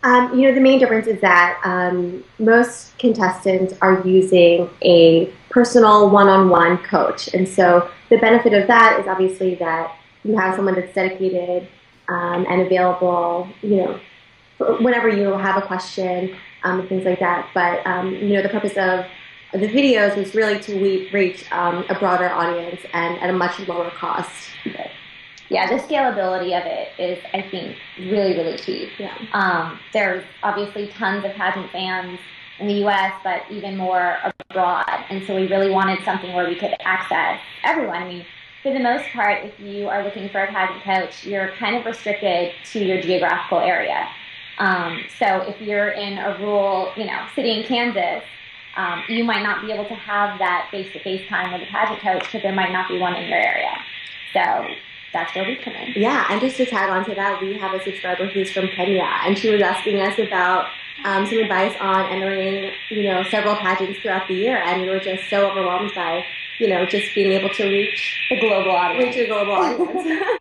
[0.02, 6.08] Um, you know, the main difference is that um, most contestants are using a personal
[6.08, 7.28] one on one coach.
[7.34, 9.94] And so the benefit of that is obviously that
[10.24, 11.68] you have someone that's dedicated
[12.08, 14.00] um, and available, you know,
[14.80, 16.34] whenever you have a question
[16.64, 17.48] um, and things like that.
[17.52, 19.04] But, um, you know, the purpose of
[19.52, 20.80] the videos was really to
[21.12, 24.48] reach um, a broader audience and at a much lower cost
[25.50, 28.88] yeah, the scalability of it is, I think, really, really key.
[28.98, 29.16] Yeah.
[29.32, 32.20] Um, there's obviously tons of pageant fans
[32.60, 35.04] in the US, but even more abroad.
[35.10, 37.96] And so we really wanted something where we could access everyone.
[37.96, 38.26] I mean,
[38.62, 41.84] for the most part, if you are looking for a pageant coach, you're kind of
[41.84, 44.06] restricted to your geographical area.
[44.58, 48.22] Um, so if you're in a rural, you know, city in Kansas,
[48.76, 52.22] um, you might not be able to have that face-to-face time with a pageant coach
[52.22, 53.72] because there might not be one in your area.
[54.32, 54.68] So
[55.12, 55.92] that's where we come in.
[55.96, 59.08] Yeah, and just to tag on to that, we have a subscriber who's from Kenya,
[59.24, 60.66] and she was asking us about
[61.04, 65.00] um, some advice on entering, you know, several pageants throughout the year, and we were
[65.00, 66.24] just so overwhelmed by,
[66.58, 69.16] you know, just being able to reach the global audience.
[69.16, 70.22] Reach a global audience.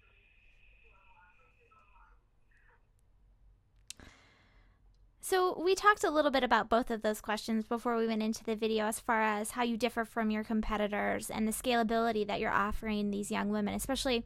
[5.29, 8.43] So, we talked a little bit about both of those questions before we went into
[8.43, 12.39] the video as far as how you differ from your competitors and the scalability that
[12.39, 14.25] you're offering these young women, especially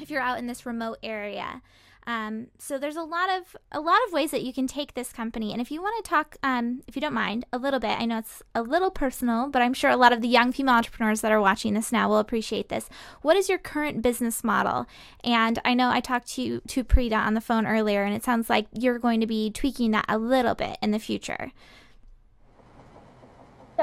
[0.00, 1.62] if you're out in this remote area.
[2.06, 5.12] Um, so there's a lot of a lot of ways that you can take this
[5.12, 8.00] company, and if you want to talk, um, if you don't mind, a little bit.
[8.00, 10.74] I know it's a little personal, but I'm sure a lot of the young female
[10.74, 12.88] entrepreneurs that are watching this now will appreciate this.
[13.22, 14.86] What is your current business model?
[15.22, 18.24] And I know I talked to you, to Prita on the phone earlier, and it
[18.24, 21.52] sounds like you're going to be tweaking that a little bit in the future.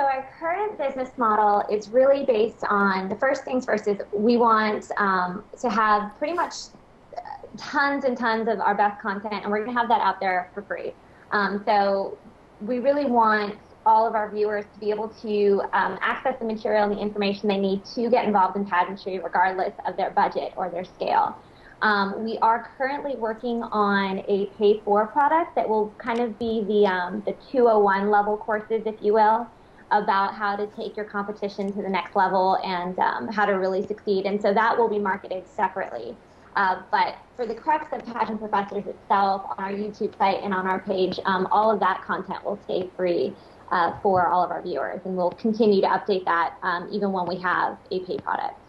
[0.08, 4.90] Our current business model is really based on the first things first is we want
[4.98, 6.54] um, to have pretty much
[7.58, 10.50] tons and tons of our best content, and we're going to have that out there
[10.54, 10.94] for free.
[11.32, 12.18] Um, so
[12.62, 16.84] we really want all of our viewers to be able to um, access the material
[16.84, 20.70] and the information they need to get involved in pageantry, regardless of their budget or
[20.70, 21.38] their scale.
[21.82, 26.64] Um, we are currently working on a pay for product that will kind of be
[26.64, 29.48] the, um, the 201 level courses, if you will,
[29.92, 33.86] about how to take your competition to the next level and um, how to really
[33.86, 34.26] succeed.
[34.26, 36.16] And so that will be marketed separately.
[36.56, 40.66] Uh, but for the crux of Pageant Professors itself, on our YouTube site and on
[40.66, 43.34] our page, um, all of that content will stay free
[43.72, 47.28] uh, for all of our viewers, and we'll continue to update that um, even when
[47.28, 48.60] we have a paid product.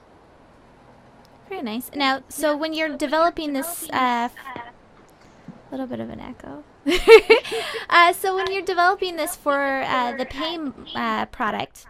[1.48, 1.90] Very nice.
[1.94, 3.88] Now, so when you're developing this,
[5.68, 6.64] a little bit of an echo.
[7.90, 10.58] uh, so when you're developing this for uh, the pay
[10.94, 11.86] uh, product,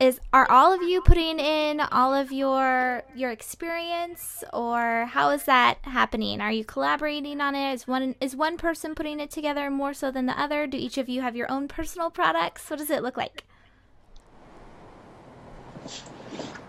[0.00, 5.44] is are all of you putting in all of your your experience or how is
[5.44, 6.40] that happening?
[6.40, 7.74] Are you collaborating on it?
[7.74, 10.66] Is one is one person putting it together more so than the other?
[10.66, 12.70] Do each of you have your own personal products?
[12.70, 13.44] What does it look like?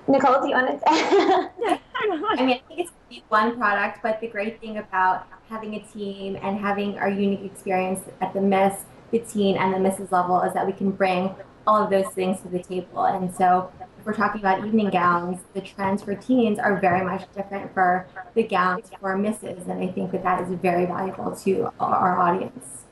[0.07, 2.91] Nicole do you want to say i mean i think it's
[3.30, 8.01] one product but the great thing about having a team and having our unique experience
[8.22, 11.34] at the miss the teen and the mrs level is that we can bring
[11.70, 13.05] all of those things to the table.
[13.05, 17.32] And so if we're talking about evening gowns, the trends for teens are very much
[17.36, 19.68] different for the gowns for misses.
[19.68, 22.86] And I think that that is very valuable to our audience.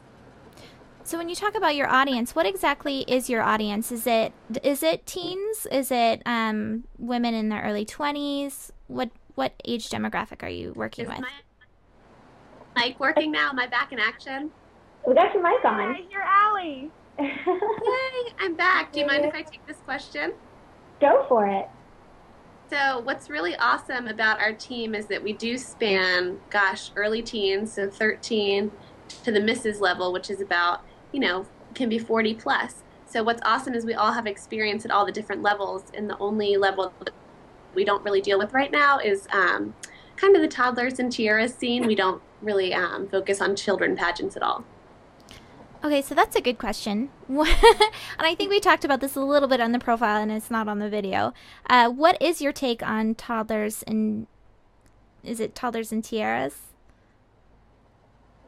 [1.04, 3.92] So when you talk about your audience, what exactly is your audience?
[3.92, 5.66] Is it is it teens?
[5.72, 8.74] Is it um, women in their early twenties?
[8.88, 11.22] What what age demographic are you working is with?
[12.76, 13.50] My mic working now?
[13.50, 14.50] Am I back in action?
[15.06, 15.96] We got your mic on.
[15.96, 16.90] Hi, you're Allie.
[17.20, 18.92] Yay, I'm back.
[18.92, 20.34] Do you mind if I take this question?
[21.00, 21.70] Go for it.
[22.72, 27.72] So, what's really awesome about our team is that we do span, gosh, early teens,
[27.72, 28.72] so 13
[29.24, 30.82] to the misses level, which is about,
[31.12, 32.84] you know, can be 40 plus.
[33.06, 36.18] So, what's awesome is we all have experience at all the different levels, and the
[36.18, 37.14] only level that
[37.78, 39.74] we don't really deal with right now is um,
[40.18, 41.86] kind of the toddlers and tiaras scene.
[41.86, 44.66] We don't really um, focus on children pageants at all.
[45.84, 47.10] Okay, so that's a good question.
[47.30, 47.46] and
[48.20, 50.68] I think we talked about this a little bit on the profile and it's not
[50.68, 51.34] on the video.
[51.70, 54.26] Uh, what is your take on toddlers and
[55.24, 56.56] is it toddlers and tiaras?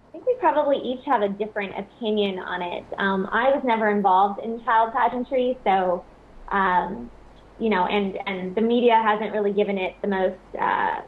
[0.07, 2.83] I think we probably each have a different opinion on it.
[2.97, 6.03] Um, I was never involved in child pageantry, so
[6.47, 7.11] um,
[7.59, 11.01] you know, and and the media hasn't really given it the most uh,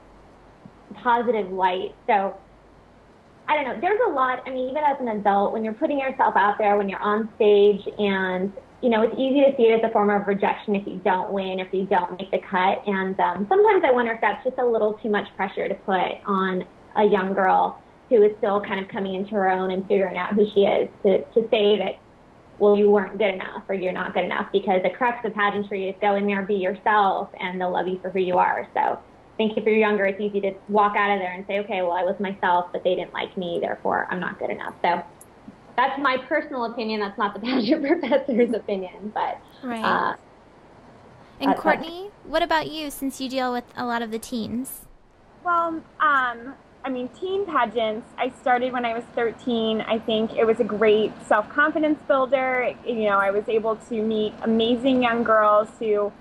[1.04, 1.96] positive light.
[2.08, 2.38] So
[3.48, 3.78] I don't know.
[3.82, 4.44] There's a lot.
[4.46, 7.30] I mean, even as an adult, when you're putting yourself out there, when you're on
[7.36, 10.88] stage, and you know, it's easy to see it as a form of rejection if
[10.88, 12.82] you don't win, if you don't make the cut.
[12.88, 16.18] And um, sometimes I wonder if that's just a little too much pressure to put
[16.26, 16.64] on
[16.98, 20.34] a young girl who is still kind of coming into her own and figuring out
[20.34, 22.00] who she is to, to say that,
[22.62, 25.90] well, you weren't good enough or you're not good enough because the crux of pageantry
[25.90, 28.70] is go in there, be yourself, and they'll love you for who you are.
[28.76, 31.58] So I think if you're younger, it's easy to walk out of there and say,
[31.62, 34.76] okay, well, I was myself, but they didn't like me, therefore I'm not good enough.
[34.84, 35.04] So
[35.76, 37.00] that's my personal opinion.
[37.00, 39.42] That's not the pageant professor's opinion, but.
[39.64, 39.84] Right.
[39.84, 40.16] Uh,
[41.40, 44.86] and Courtney, what about you since you deal with a lot of the teens?
[45.44, 46.54] Well, um,
[46.84, 49.82] I mean, teen pageants, I started when I was 13.
[49.82, 52.74] I think it was a great self confidence builder.
[52.86, 56.12] You know, I was able to meet amazing young girls who,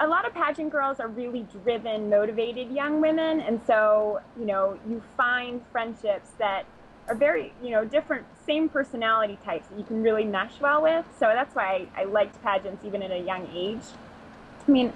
[0.00, 3.40] a lot of pageant girls are really driven, motivated young women.
[3.40, 6.64] And so, you know, you find friendships that
[7.08, 11.04] are very, you know, different, same personality types that you can really mesh well with.
[11.18, 13.82] So that's why I, I liked pageants even at a young age.
[14.66, 14.92] I mean,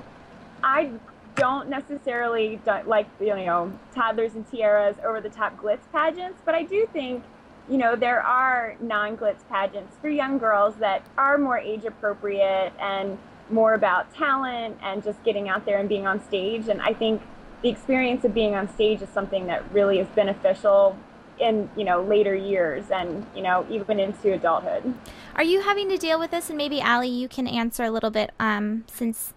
[0.63, 0.93] I
[1.37, 6.63] don't necessarily like you know toddlers and tiaras over the top glitz pageants, but I
[6.63, 7.25] do think
[7.69, 12.73] you know there are non glitz pageants for young girls that are more age appropriate
[12.81, 13.19] and
[13.51, 16.69] more about talent and just getting out there and being on stage.
[16.69, 17.23] And I think
[17.63, 20.97] the experience of being on stage is something that really is beneficial
[21.39, 24.95] in you know later years and you know even into adulthood.
[25.35, 26.49] Are you having to deal with this?
[26.49, 29.33] And maybe Allie, you can answer a little bit um, since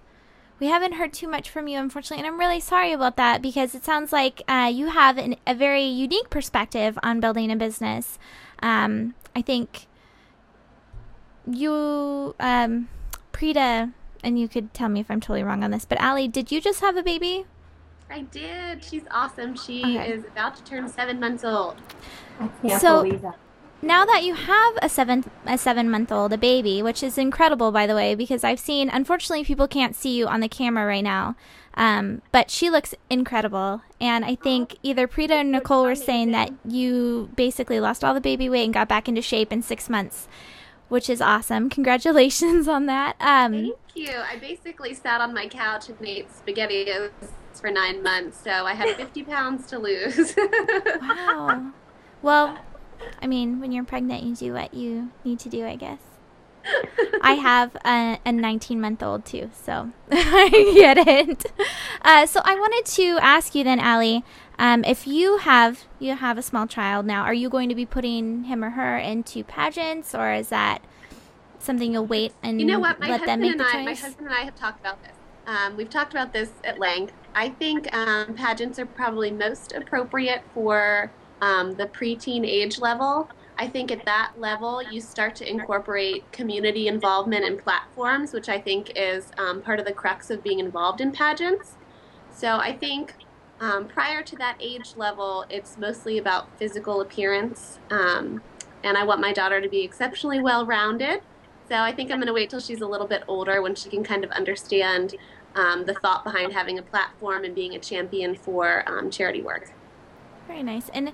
[0.60, 3.76] we haven't heard too much from you, unfortunately, and I'm really sorry about that because
[3.76, 8.18] it sounds like uh, you have an, a very unique perspective on building a business.
[8.62, 9.88] Um, I think
[11.46, 12.90] you, um,
[13.34, 13.92] Prita,
[14.24, 16.62] and you could tell me if I'm totally wrong on this, but Allie, did you
[16.62, 17.46] just have a baby?
[18.10, 18.84] I did.
[18.84, 19.56] She's awesome.
[19.56, 20.12] She okay.
[20.12, 21.76] is about to turn seven months old.
[22.40, 23.38] I can't so, believe that
[23.86, 27.72] now that you have a seven a seven month old a baby which is incredible
[27.72, 31.04] by the way because i've seen unfortunately people can't see you on the camera right
[31.04, 31.36] now
[31.78, 33.82] um, but she looks incredible.
[34.00, 38.22] And i think either prita or nicole were saying that you basically lost all the
[38.22, 40.28] baby weight and got back into shape in six months
[40.88, 41.68] which is awesome.
[41.68, 43.16] Congratulations on that.
[43.20, 44.12] Um, thank you.
[44.12, 46.86] I basically sat on my couch and ate spaghetti
[47.54, 50.36] for nine months so i had 50 pounds to lose.
[51.02, 51.72] Wow.
[52.22, 52.60] Well
[53.22, 56.00] I mean, when you're pregnant, you do what you need to do, I guess.
[57.22, 61.46] I have a, a 19 month old too, so I get it.
[62.02, 64.24] Uh, so I wanted to ask you then, Allie,
[64.58, 67.86] um, if you have you have a small child now, are you going to be
[67.86, 70.82] putting him or her into pageants, or is that
[71.60, 73.00] something you'll wait and you know what?
[73.00, 73.86] My let them make and the I, choice?
[73.86, 75.12] My husband and I have talked about this.
[75.48, 77.14] Um, we've talked about this at length.
[77.36, 83.30] I think um, pageants are probably most appropriate for um, the preteen age level.
[83.58, 88.60] I think at that level, you start to incorporate community involvement and platforms, which I
[88.60, 91.76] think is um, part of the crux of being involved in pageants.
[92.32, 93.14] So I think
[93.62, 97.80] um, prior to that age level, it's mostly about physical appearance.
[97.90, 98.42] Um,
[98.84, 101.22] and I want my daughter to be exceptionally well rounded.
[101.70, 103.90] So I think I'm going to wait till she's a little bit older when she
[103.90, 105.16] can kind of understand
[105.56, 109.72] um, the thought behind having a platform and being a champion for um, charity work.
[110.48, 110.90] Very nice.
[110.90, 111.14] And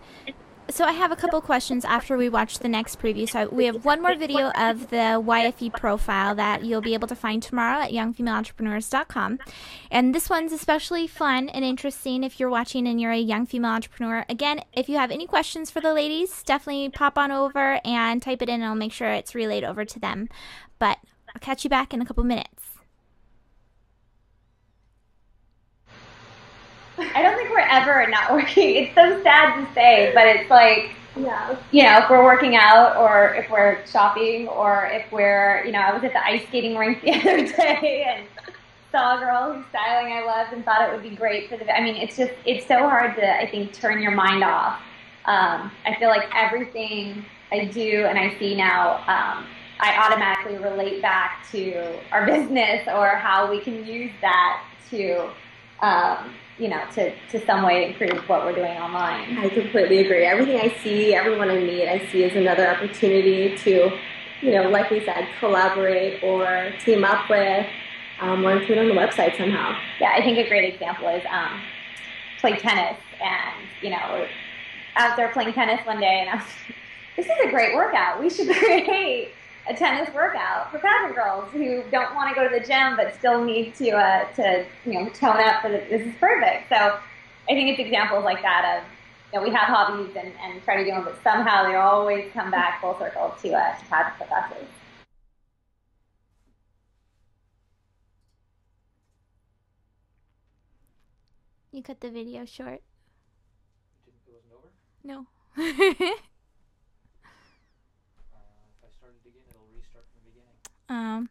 [0.69, 3.29] so I have a couple questions after we watch the next preview.
[3.29, 7.15] So we have one more video of the YFE profile that you'll be able to
[7.15, 9.39] find tomorrow at youngfemaleentrepreneurs.com.
[9.89, 13.71] And this one's especially fun and interesting if you're watching and you're a young female
[13.71, 14.25] entrepreneur.
[14.29, 18.41] Again, if you have any questions for the ladies, definitely pop on over and type
[18.41, 20.29] it in and I'll make sure it's relayed over to them.
[20.79, 20.99] But
[21.35, 22.60] I'll catch you back in a couple minutes.
[27.13, 28.75] I don't think we're ever not working.
[28.75, 31.57] It's so sad to say, but it's like, yeah.
[31.71, 35.79] you know, if we're working out or if we're shopping or if we're, you know,
[35.79, 38.27] I was at the ice skating rink the other day and
[38.91, 41.69] saw a girl whose styling I loved and thought it would be great for the,
[41.73, 44.79] I mean, it's just, it's so hard to, I think, turn your mind off.
[45.25, 49.45] Um, I feel like everything I do and I see now, um,
[49.79, 55.29] I automatically relate back to our business or how we can use that to,
[55.81, 59.35] um, you know, to, to some way improve what we're doing online.
[59.39, 60.25] I completely agree.
[60.25, 63.97] Everything I see, everyone I meet, I see as another opportunity to,
[64.41, 67.65] you know, like we said, collaborate or team up with,
[68.19, 69.75] um, or include on the website somehow.
[69.99, 71.63] Yeah, I think a great example is um,
[72.39, 74.27] play tennis, and you know,
[74.97, 76.45] out there playing tennis one day, and I was,
[77.17, 78.19] this is a great workout.
[78.19, 79.31] We should create
[79.67, 83.13] a tennis workout for pageant girls who don't want to go to the gym but
[83.15, 86.69] still need to uh, to you know tone up for this is perfect.
[86.69, 88.91] So I think it's examples like that of
[89.31, 92.31] you know we have hobbies and, and try to do them, but somehow they always
[92.33, 94.67] come back full circle to uh, to pageant professors.
[101.71, 102.81] You cut the video short.
[105.03, 105.27] No.
[110.91, 111.29] Um,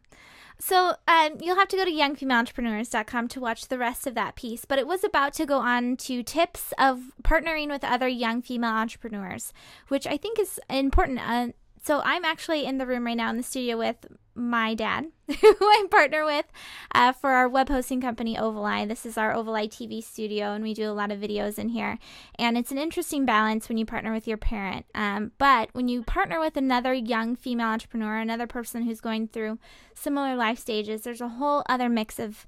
[0.59, 4.65] so um, you'll have to go to youngfemaleentrepreneurs.com to watch the rest of that piece.
[4.65, 8.71] But it was about to go on to tips of partnering with other young female
[8.71, 9.53] entrepreneurs,
[9.87, 11.19] which I think is important.
[11.19, 11.53] Uh,
[11.83, 14.05] so I'm actually in the room right now in the studio with
[14.41, 16.45] my dad, who I partner with
[16.93, 18.87] uh, for our web hosting company, Ovaleye.
[18.87, 21.99] This is our Ovaleye TV studio, and we do a lot of videos in here.
[22.35, 24.85] And it's an interesting balance when you partner with your parent.
[24.95, 29.59] Um, but when you partner with another young female entrepreneur, another person who's going through
[29.93, 32.47] similar life stages, there's a whole other mix of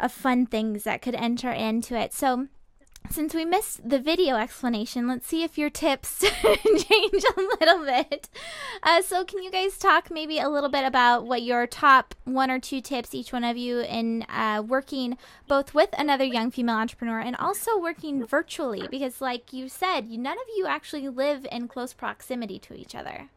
[0.00, 2.12] of fun things that could enter into it.
[2.12, 2.46] So
[3.10, 8.28] since we missed the video explanation, let's see if your tips change a little bit.
[8.82, 12.50] Uh, so, can you guys talk maybe a little bit about what your top one
[12.50, 16.76] or two tips, each one of you, in uh, working both with another young female
[16.76, 18.86] entrepreneur and also working virtually?
[18.90, 23.28] Because, like you said, none of you actually live in close proximity to each other.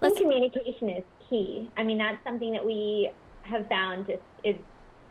[0.00, 1.70] Let's communication is key.
[1.76, 3.10] I mean, that's something that we
[3.42, 4.56] have found is, is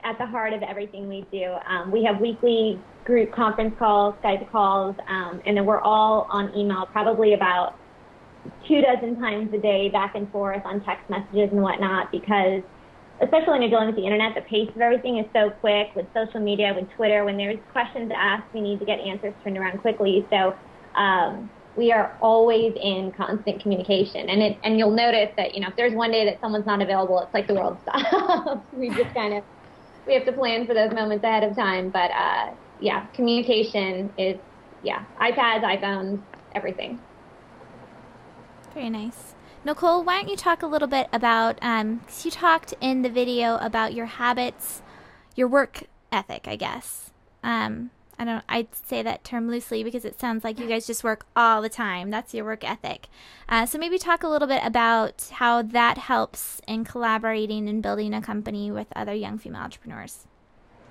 [0.04, 1.56] at the heart of everything we do.
[1.68, 6.56] Um, we have weekly group conference calls, Skype calls, um, and then we're all on
[6.56, 7.76] email probably about
[8.68, 12.62] two dozen times a day back and forth on text messages and whatnot because
[13.22, 16.06] especially when you're dealing with the internet, the pace of everything is so quick with
[16.14, 17.26] social media, with Twitter.
[17.26, 20.26] When there's questions asked, we need to get answers turned around quickly.
[20.30, 20.56] So
[20.96, 24.30] um, we are always in constant communication.
[24.30, 26.82] And it, and you'll notice that you know if there's one day that someone's not
[26.82, 28.66] available, it's like the world stops.
[28.74, 29.44] we just kind of
[30.10, 31.90] we have to plan for those moments ahead of time.
[31.90, 32.52] But uh,
[32.82, 34.38] yeah, communication is
[34.84, 36.22] yeah, iPads, iPhones,
[36.54, 37.00] everything.
[38.74, 39.36] Very nice.
[39.64, 43.10] Nicole, why don't you talk a little bit about, um, cause you talked in the
[43.10, 44.82] video about your habits,
[45.36, 47.12] your work ethic, I guess.
[47.44, 51.06] Um, I don't, I'd say that term loosely because it sounds like you guys just
[51.06, 52.10] work all the time.
[52.10, 53.08] That's your work ethic.
[53.48, 58.14] Uh, so maybe talk a little bit about how that helps in collaborating and building
[58.14, 60.28] a company with other young female entrepreneurs.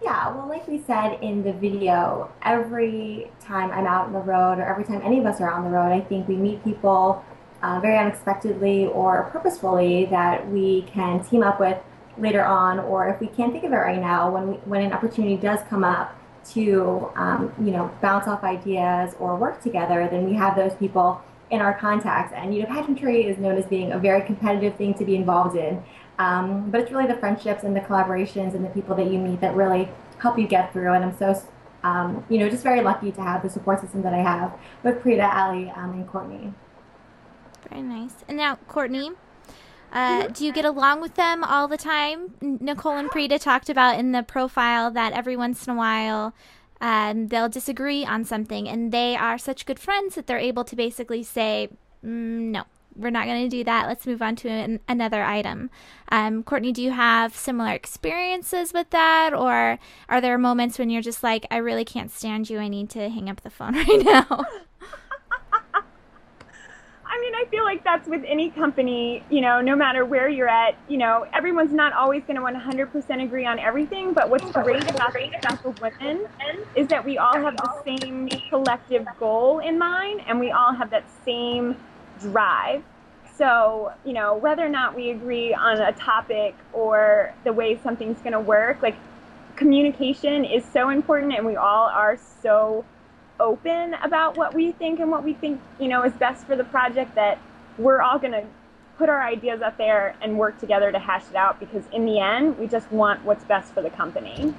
[0.03, 4.59] Yeah, well, like we said in the video, every time I'm out on the road
[4.59, 7.23] or every time any of us are on the road, I think we meet people
[7.63, 11.77] uh, very unexpectedly or purposefully that we can team up with
[12.17, 14.93] later on, or if we can't think of it right now, when, we, when an
[14.93, 16.18] opportunity does come up,
[16.55, 21.23] to um, you know bounce off ideas or work together, then we have those people
[21.51, 22.33] in our contacts.
[22.35, 25.57] And you know, pageantry is known as being a very competitive thing to be involved
[25.57, 25.83] in,
[26.19, 29.41] um, but it's really the friendships and the collaborations and the people that you meet
[29.41, 29.89] that really
[30.19, 30.93] help you get through.
[30.93, 31.41] And I'm so
[31.85, 35.03] um, you know just very lucky to have the support system that I have with
[35.03, 36.53] Prita, Allie, um, and Courtney.
[37.69, 38.15] Very nice.
[38.27, 39.13] And now, Courtney.
[39.93, 42.35] Uh, do you get along with them all the time?
[42.41, 46.35] Nicole and Prita talked about in the profile that every once in a while
[46.81, 50.77] um, they'll disagree on something, and they are such good friends that they're able to
[50.77, 51.69] basically say,
[52.05, 52.65] mm, "No,
[52.95, 53.87] we're not going to do that.
[53.89, 55.71] Let's move on to an, another item."
[56.11, 59.79] Um, Courtney, do you have similar experiences with that, or
[60.09, 62.59] are there moments when you're just like, "I really can't stand you.
[62.59, 64.45] I need to hang up the phone right now"?
[67.19, 70.49] I mean, I feel like that's with any company, you know, no matter where you're
[70.49, 74.13] at, you know, everyone's not always going to 100% agree on everything.
[74.13, 76.27] But what's great about the of women
[76.77, 80.91] is that we all have the same collective goal in mind and we all have
[80.91, 81.77] that same
[82.21, 82.85] drive.
[83.35, 88.21] So, you know, whether or not we agree on a topic or the way something's
[88.21, 88.95] going to work, like
[89.57, 92.85] communication is so important and we all are so
[93.41, 96.65] open about what we think and what we think, you know, is best for the
[96.65, 97.39] project that
[97.79, 98.45] we're all going to
[98.97, 102.19] put our ideas up there and work together to hash it out because in the
[102.19, 104.53] end, we just want what's best for the company.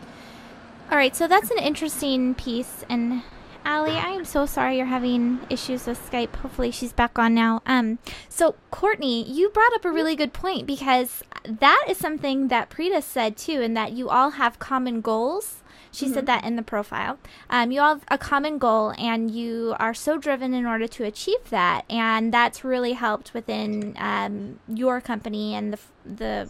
[0.89, 3.23] All right, so that's an interesting piece and
[3.65, 6.33] Allie, I am so sorry you're having issues with Skype.
[6.37, 7.61] Hopefully she's back on now.
[7.65, 7.99] Um,
[8.29, 13.03] so Courtney, you brought up a really good point because that is something that Prita
[13.03, 15.61] said too, and that you all have common goals
[15.91, 16.13] she mm-hmm.
[16.13, 17.17] said that in the profile.
[17.49, 21.03] Um, you all have a common goal, and you are so driven in order to
[21.03, 26.49] achieve that, and that's really helped within um, your company and the the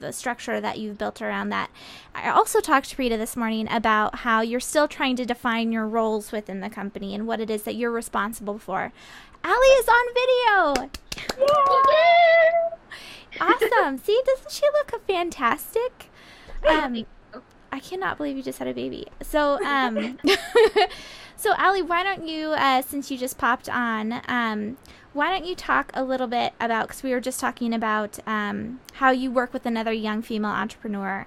[0.00, 1.70] the structure that you've built around that.
[2.14, 5.86] I also talked to Prita this morning about how you're still trying to define your
[5.86, 8.92] roles within the company and what it is that you're responsible for.
[9.44, 10.90] Allie is on video.
[13.40, 13.98] awesome.
[13.98, 16.10] See, doesn't she look fantastic?
[16.66, 17.06] Um,
[17.72, 19.06] I cannot believe you just had a baby.
[19.22, 20.18] So, um,
[21.36, 24.76] so Allie, why don't you, uh, since you just popped on, um,
[25.12, 26.88] why don't you talk a little bit about?
[26.88, 31.26] Because we were just talking about um, how you work with another young female entrepreneur.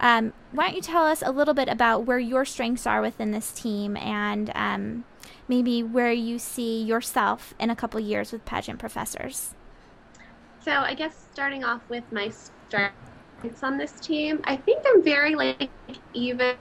[0.00, 3.30] Um, why don't you tell us a little bit about where your strengths are within
[3.30, 5.04] this team and um,
[5.46, 9.54] maybe where you see yourself in a couple years with pageant professors?
[10.60, 13.13] So, I guess starting off with my strengths
[13.62, 14.40] on this team.
[14.44, 15.70] I think I'm very like
[16.12, 16.56] even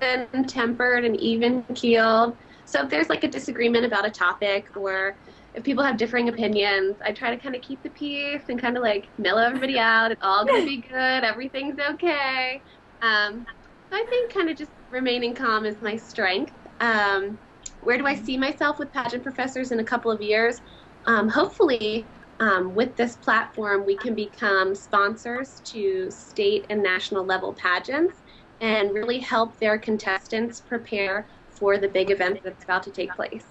[0.48, 2.38] tempered and even keeled.
[2.66, 5.18] So if there's like a disagreement about a topic or
[5.54, 8.78] if people have differing opinions, I try to kind of keep the peace and kind
[8.78, 10.12] of like mellow everybody out.
[10.12, 11.24] It's all to be good.
[11.24, 12.62] Everything's okay.
[13.02, 13.46] Um,
[13.92, 16.54] so I think kind of just remaining calm is my strength.
[16.80, 17.38] Um,
[17.82, 20.58] where do I see myself with pageant professors in a couple of years?
[21.06, 22.08] Um, hopefully,
[22.40, 28.18] um, with this platform, we can become sponsors to state and national level pageants
[28.62, 33.46] and really help their contestants prepare for the big event that's about to take place.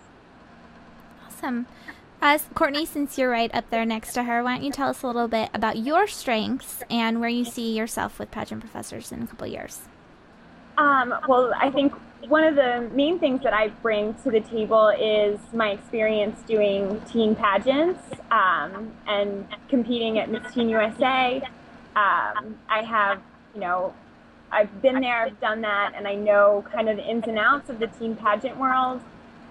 [1.26, 1.66] Awesome.
[2.20, 5.02] Uh, Courtney, since you're right up there next to her, why don't you tell us
[5.02, 9.22] a little bit about your strengths and where you see yourself with pageant professors in
[9.22, 9.80] a couple years?
[10.78, 11.92] Um, well, I think
[12.28, 17.00] one of the main things that I bring to the table is my experience doing
[17.10, 21.42] teen pageants um, and competing at Miss Teen USA.
[21.94, 23.20] Um, I have,
[23.54, 23.94] you know,
[24.50, 27.68] I've been there, I've done that, and I know kind of the ins and outs
[27.70, 29.00] of the teen pageant world.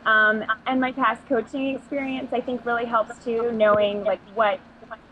[0.05, 4.59] Um, and my past coaching experience, I think, really helps too, knowing like what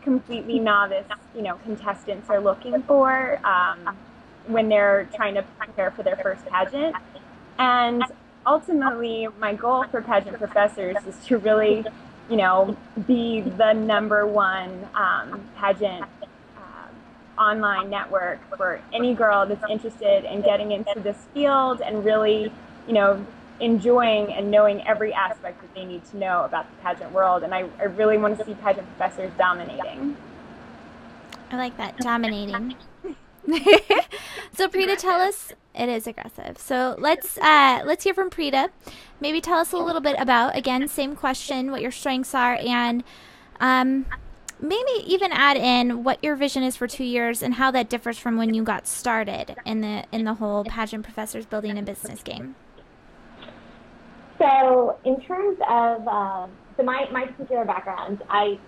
[0.02, 1.06] completely novice,
[1.36, 3.96] you know, contestants are looking for um,
[4.50, 6.96] when they're trying to prepare for their first pageant.
[7.58, 8.04] And
[8.46, 11.86] ultimately, my goal for pageant professors is to really,
[12.30, 12.76] you know,
[13.08, 16.06] be the number one um, pageant
[16.58, 22.52] uh, online network for any girl that's interested in getting into this field and really,
[22.88, 23.24] you know,
[23.60, 27.44] enjoying and knowing every aspect that they need to know about the pageant world.
[27.44, 30.16] And I, I really want to see pageant professors dominating.
[31.52, 32.76] I like that, dominating.
[34.54, 36.58] so Prita, tell us it is aggressive.
[36.58, 38.70] So let's uh, let's hear from Prita.
[39.20, 43.04] Maybe tell us a little bit about again, same question, what your strengths are, and
[43.60, 44.06] um,
[44.62, 48.18] maybe even add in what your vision is for two years and how that differs
[48.18, 52.22] from when you got started in the in the whole pageant professors building a business
[52.24, 52.56] game.
[54.38, 58.60] So in terms of uh, so my my particular background, I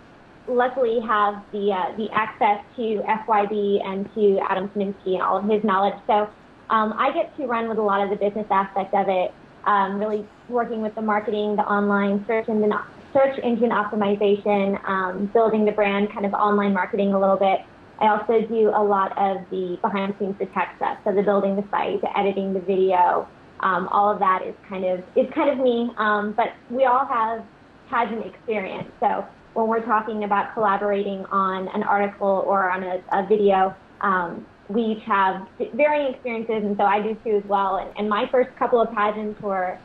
[0.47, 5.45] luckily have the uh, the access to FYB and to Adam Saminsky and all of
[5.45, 5.95] his knowledge.
[6.07, 6.29] So
[6.69, 9.33] um, I get to run with a lot of the business aspect of it,
[9.65, 12.73] um, really working with the marketing, the online search engine
[13.13, 17.59] search engine optimization, um, building the brand, kind of online marketing a little bit.
[17.99, 21.21] I also do a lot of the behind the scenes, the tech stuff, so the
[21.21, 23.27] building the site, the editing the video.
[23.59, 27.05] Um, all of that is kind of is kind of me, um, but we all
[27.05, 27.45] have
[27.89, 28.89] pageant experience.
[28.99, 29.23] So
[29.53, 34.81] when we're talking about collaborating on an article or on a, a video, um, we
[34.81, 37.77] each have varying experiences, and so I do too as well.
[37.77, 39.77] And, and my first couple of pageants were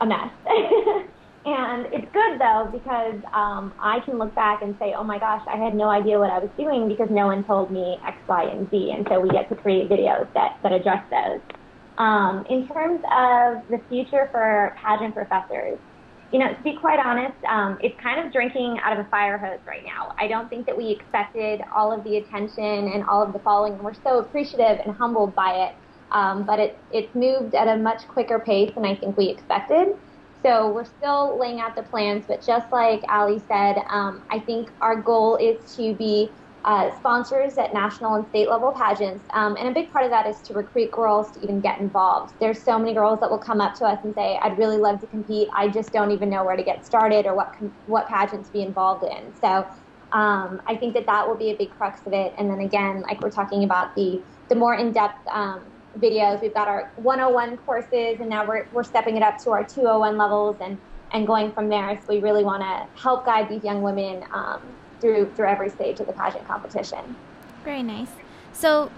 [0.00, 0.30] a mess.
[1.44, 5.42] and it's good though because um, I can look back and say, oh my gosh,
[5.48, 8.44] I had no idea what I was doing because no one told me X, Y,
[8.44, 8.92] and Z.
[8.96, 11.40] And so we get to create videos that, that address those.
[11.98, 15.78] Um, in terms of the future for pageant professors,
[16.32, 19.36] you know, to be quite honest, um, it's kind of drinking out of a fire
[19.36, 20.14] hose right now.
[20.18, 23.74] I don't think that we expected all of the attention and all of the following.
[23.74, 25.74] And we're so appreciative and humbled by it.
[26.12, 29.88] Um, but it, it's moved at a much quicker pace than I think we expected.
[30.42, 34.70] So we're still laying out the plans, but just like Allie said, um, I think
[34.80, 36.30] our goal is to be
[36.64, 39.24] uh, sponsors at national and state level pageants.
[39.32, 42.34] Um, and a big part of that is to recruit girls to even get involved.
[42.40, 45.00] There's so many girls that will come up to us and say, I'd really love
[45.00, 45.48] to compete.
[45.54, 47.54] I just don't even know where to get started or what,
[47.86, 49.34] what pageants to be involved in.
[49.34, 49.66] So
[50.12, 52.34] um, I think that that will be a big crux of it.
[52.36, 55.62] And then again, like we're talking about the, the more in-depth um,
[55.98, 59.64] videos, we've got our 101 courses and now we're, we're stepping it up to our
[59.64, 60.78] 201 levels and,
[61.12, 61.98] and going from there.
[62.00, 66.00] So we really want to help guide these young women um, through through every stage
[66.00, 67.16] of the pageant competition.
[67.64, 68.10] Very nice.
[68.52, 68.90] So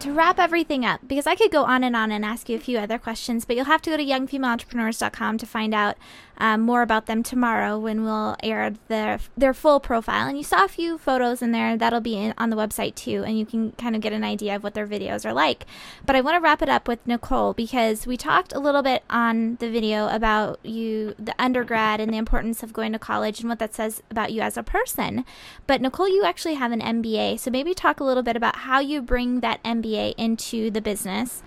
[0.00, 2.60] to wrap everything up, because I could go on and on and ask you a
[2.60, 5.96] few other questions, but you'll have to go to youngfemaleentrepreneurs.com to find out
[6.40, 10.26] um, more about them tomorrow when we'll air their their full profile.
[10.26, 13.22] And you saw a few photos in there that'll be in, on the website too,
[13.24, 15.66] and you can kind of get an idea of what their videos are like.
[16.06, 19.04] But I want to wrap it up with Nicole because we talked a little bit
[19.10, 23.48] on the video about you, the undergrad, and the importance of going to college and
[23.50, 25.26] what that says about you as a person.
[25.66, 28.80] But Nicole, you actually have an MBA, so maybe talk a little bit about how
[28.80, 31.42] you bring that MBA into the business,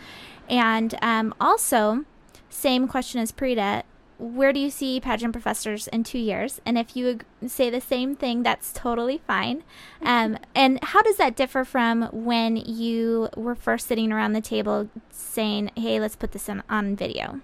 [0.48, 2.06] and um, also.
[2.50, 3.82] Same question as Prita
[4.24, 6.62] where do you see pageant professors in two years?
[6.66, 9.64] And if you say the same thing, that's totally fine.
[10.02, 14.90] Um, and how does that differ from when you were first sitting around the table
[15.12, 17.42] saying, hey, let's put this in, on video?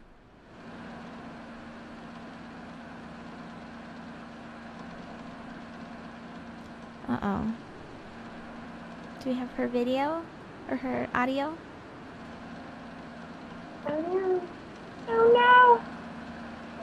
[7.09, 7.53] Uh oh.
[9.21, 10.23] Do we have her video
[10.69, 11.57] or her audio?
[13.88, 14.41] Oh no.
[15.09, 15.99] Oh no.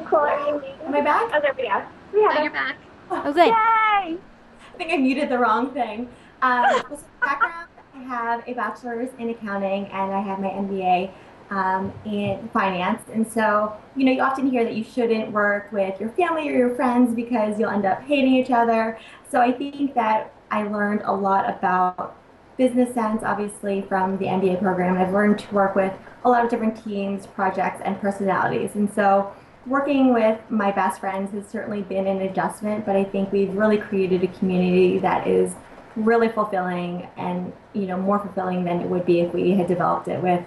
[0.05, 0.27] Cool.
[0.27, 1.31] Am I back?
[1.35, 1.69] Oh, there we go.
[1.69, 2.77] Yeah, oh, you're back.
[3.11, 3.47] Oh, good.
[3.47, 3.53] Yay!
[3.53, 6.09] I think I muted the wrong thing.
[6.43, 11.13] Um, so background, I have a bachelor's in accounting and I have my MBA
[11.51, 13.03] um, in finance.
[13.13, 16.53] And so, you know, you often hear that you shouldn't work with your family or
[16.53, 18.99] your friends because you'll end up hating each other.
[19.31, 22.17] So I think that I learned a lot about
[22.57, 24.97] business sense, obviously, from the MBA program.
[24.97, 25.93] I've learned to work with
[26.25, 28.75] a lot of different teams, projects, and personalities.
[28.75, 29.33] And so,
[29.67, 33.79] working with my best friends has certainly been an adjustment, but I think we've really
[33.79, 35.55] created a community that is
[35.97, 40.09] really fulfilling and you know more fulfilling than it would be if we had developed
[40.09, 40.45] it with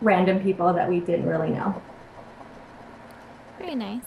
[0.00, 1.80] random people that we didn't really know.
[3.58, 4.04] Very nice.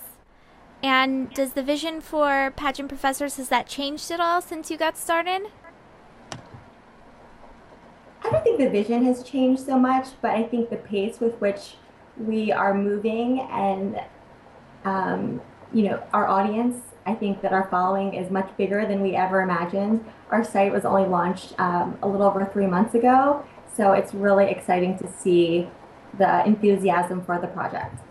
[0.82, 4.97] And does the vision for pageant professors has that changed at all since you got
[4.97, 5.47] started?
[8.24, 11.39] I don't think the vision has changed so much, but I think the pace with
[11.39, 11.76] which
[12.18, 13.99] we are moving and
[14.86, 15.41] um,
[15.73, 19.41] you know our audience I think that our following is much bigger than we ever
[19.41, 20.03] imagined.
[20.31, 24.45] Our site was only launched um, a little over three months ago, so it's really
[24.45, 25.67] exciting to see
[26.17, 28.01] the enthusiasm for the project.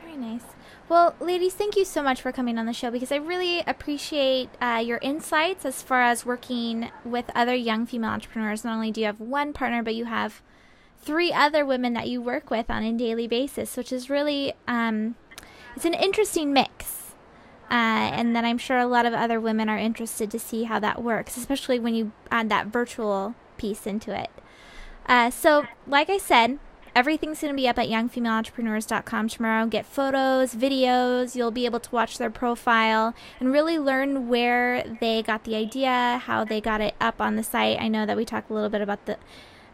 [0.00, 0.42] Very nice.
[0.88, 4.50] Well, ladies, thank you so much for coming on the show because I really appreciate
[4.60, 8.64] uh, your insights as far as working with other young female entrepreneurs.
[8.64, 10.42] Not only do you have one partner, but you have
[11.00, 15.14] three other women that you work with on a daily basis, which is really um,
[15.74, 17.14] it's an interesting mix.
[17.70, 20.78] Uh, and then I'm sure a lot of other women are interested to see how
[20.80, 24.30] that works, especially when you add that virtual piece into it.
[25.06, 26.58] Uh, so, like I said,
[26.94, 29.66] everything's going to be up at youngfemaleentrepreneurs.com tomorrow.
[29.66, 31.34] Get photos, videos.
[31.34, 36.20] You'll be able to watch their profile and really learn where they got the idea,
[36.24, 37.80] how they got it up on the site.
[37.80, 39.16] I know that we talked a little bit about the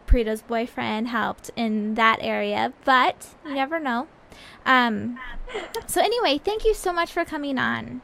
[0.06, 4.06] Prita's boyfriend helped in that area, but you never know.
[4.66, 5.18] Um,
[5.86, 8.02] so anyway, thank you so much for coming on.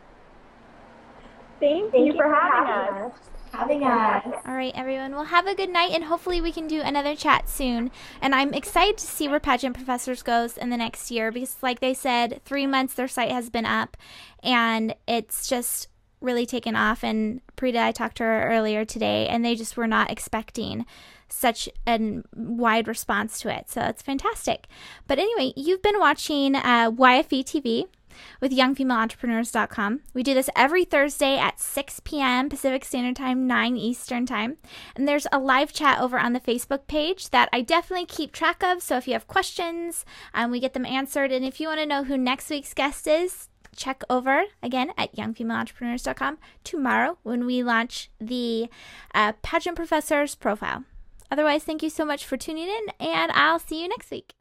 [1.61, 3.19] Thank, thank you, you for having, having us.
[3.53, 4.43] Having us.
[4.47, 5.13] All right, everyone.
[5.15, 7.91] Well, have a good night, and hopefully we can do another chat soon.
[8.21, 11.81] And I'm excited to see where Pageant Professors goes in the next year because, like
[11.81, 13.97] they said, three months their site has been up,
[14.43, 15.89] and it's just
[16.21, 17.05] really taken off.
[17.05, 20.85] And Prita, I talked to her earlier today, and they just were not expecting
[21.35, 23.69] such a wide response to it.
[23.69, 24.67] So it's fantastic.
[25.07, 27.87] But anyway, you've been watching uh, YFE TV
[28.41, 30.01] with youngfemaleentrepreneurs.com.
[30.13, 32.49] We do this every Thursday at 6 p.m.
[32.49, 34.57] Pacific Standard Time, 9 Eastern Time.
[34.95, 38.63] And there's a live chat over on the Facebook page that I definitely keep track
[38.63, 38.83] of.
[38.83, 41.33] So if you have questions, um, we get them answered.
[41.33, 45.15] And if you want to know who next week's guest is, check over again at
[45.17, 48.69] youngfemaleentrepreneurs.com tomorrow when we launch the
[49.15, 50.85] uh, pageant professor's profile.
[51.31, 54.35] Otherwise, thank you so much for tuning in, and I'll see you next week.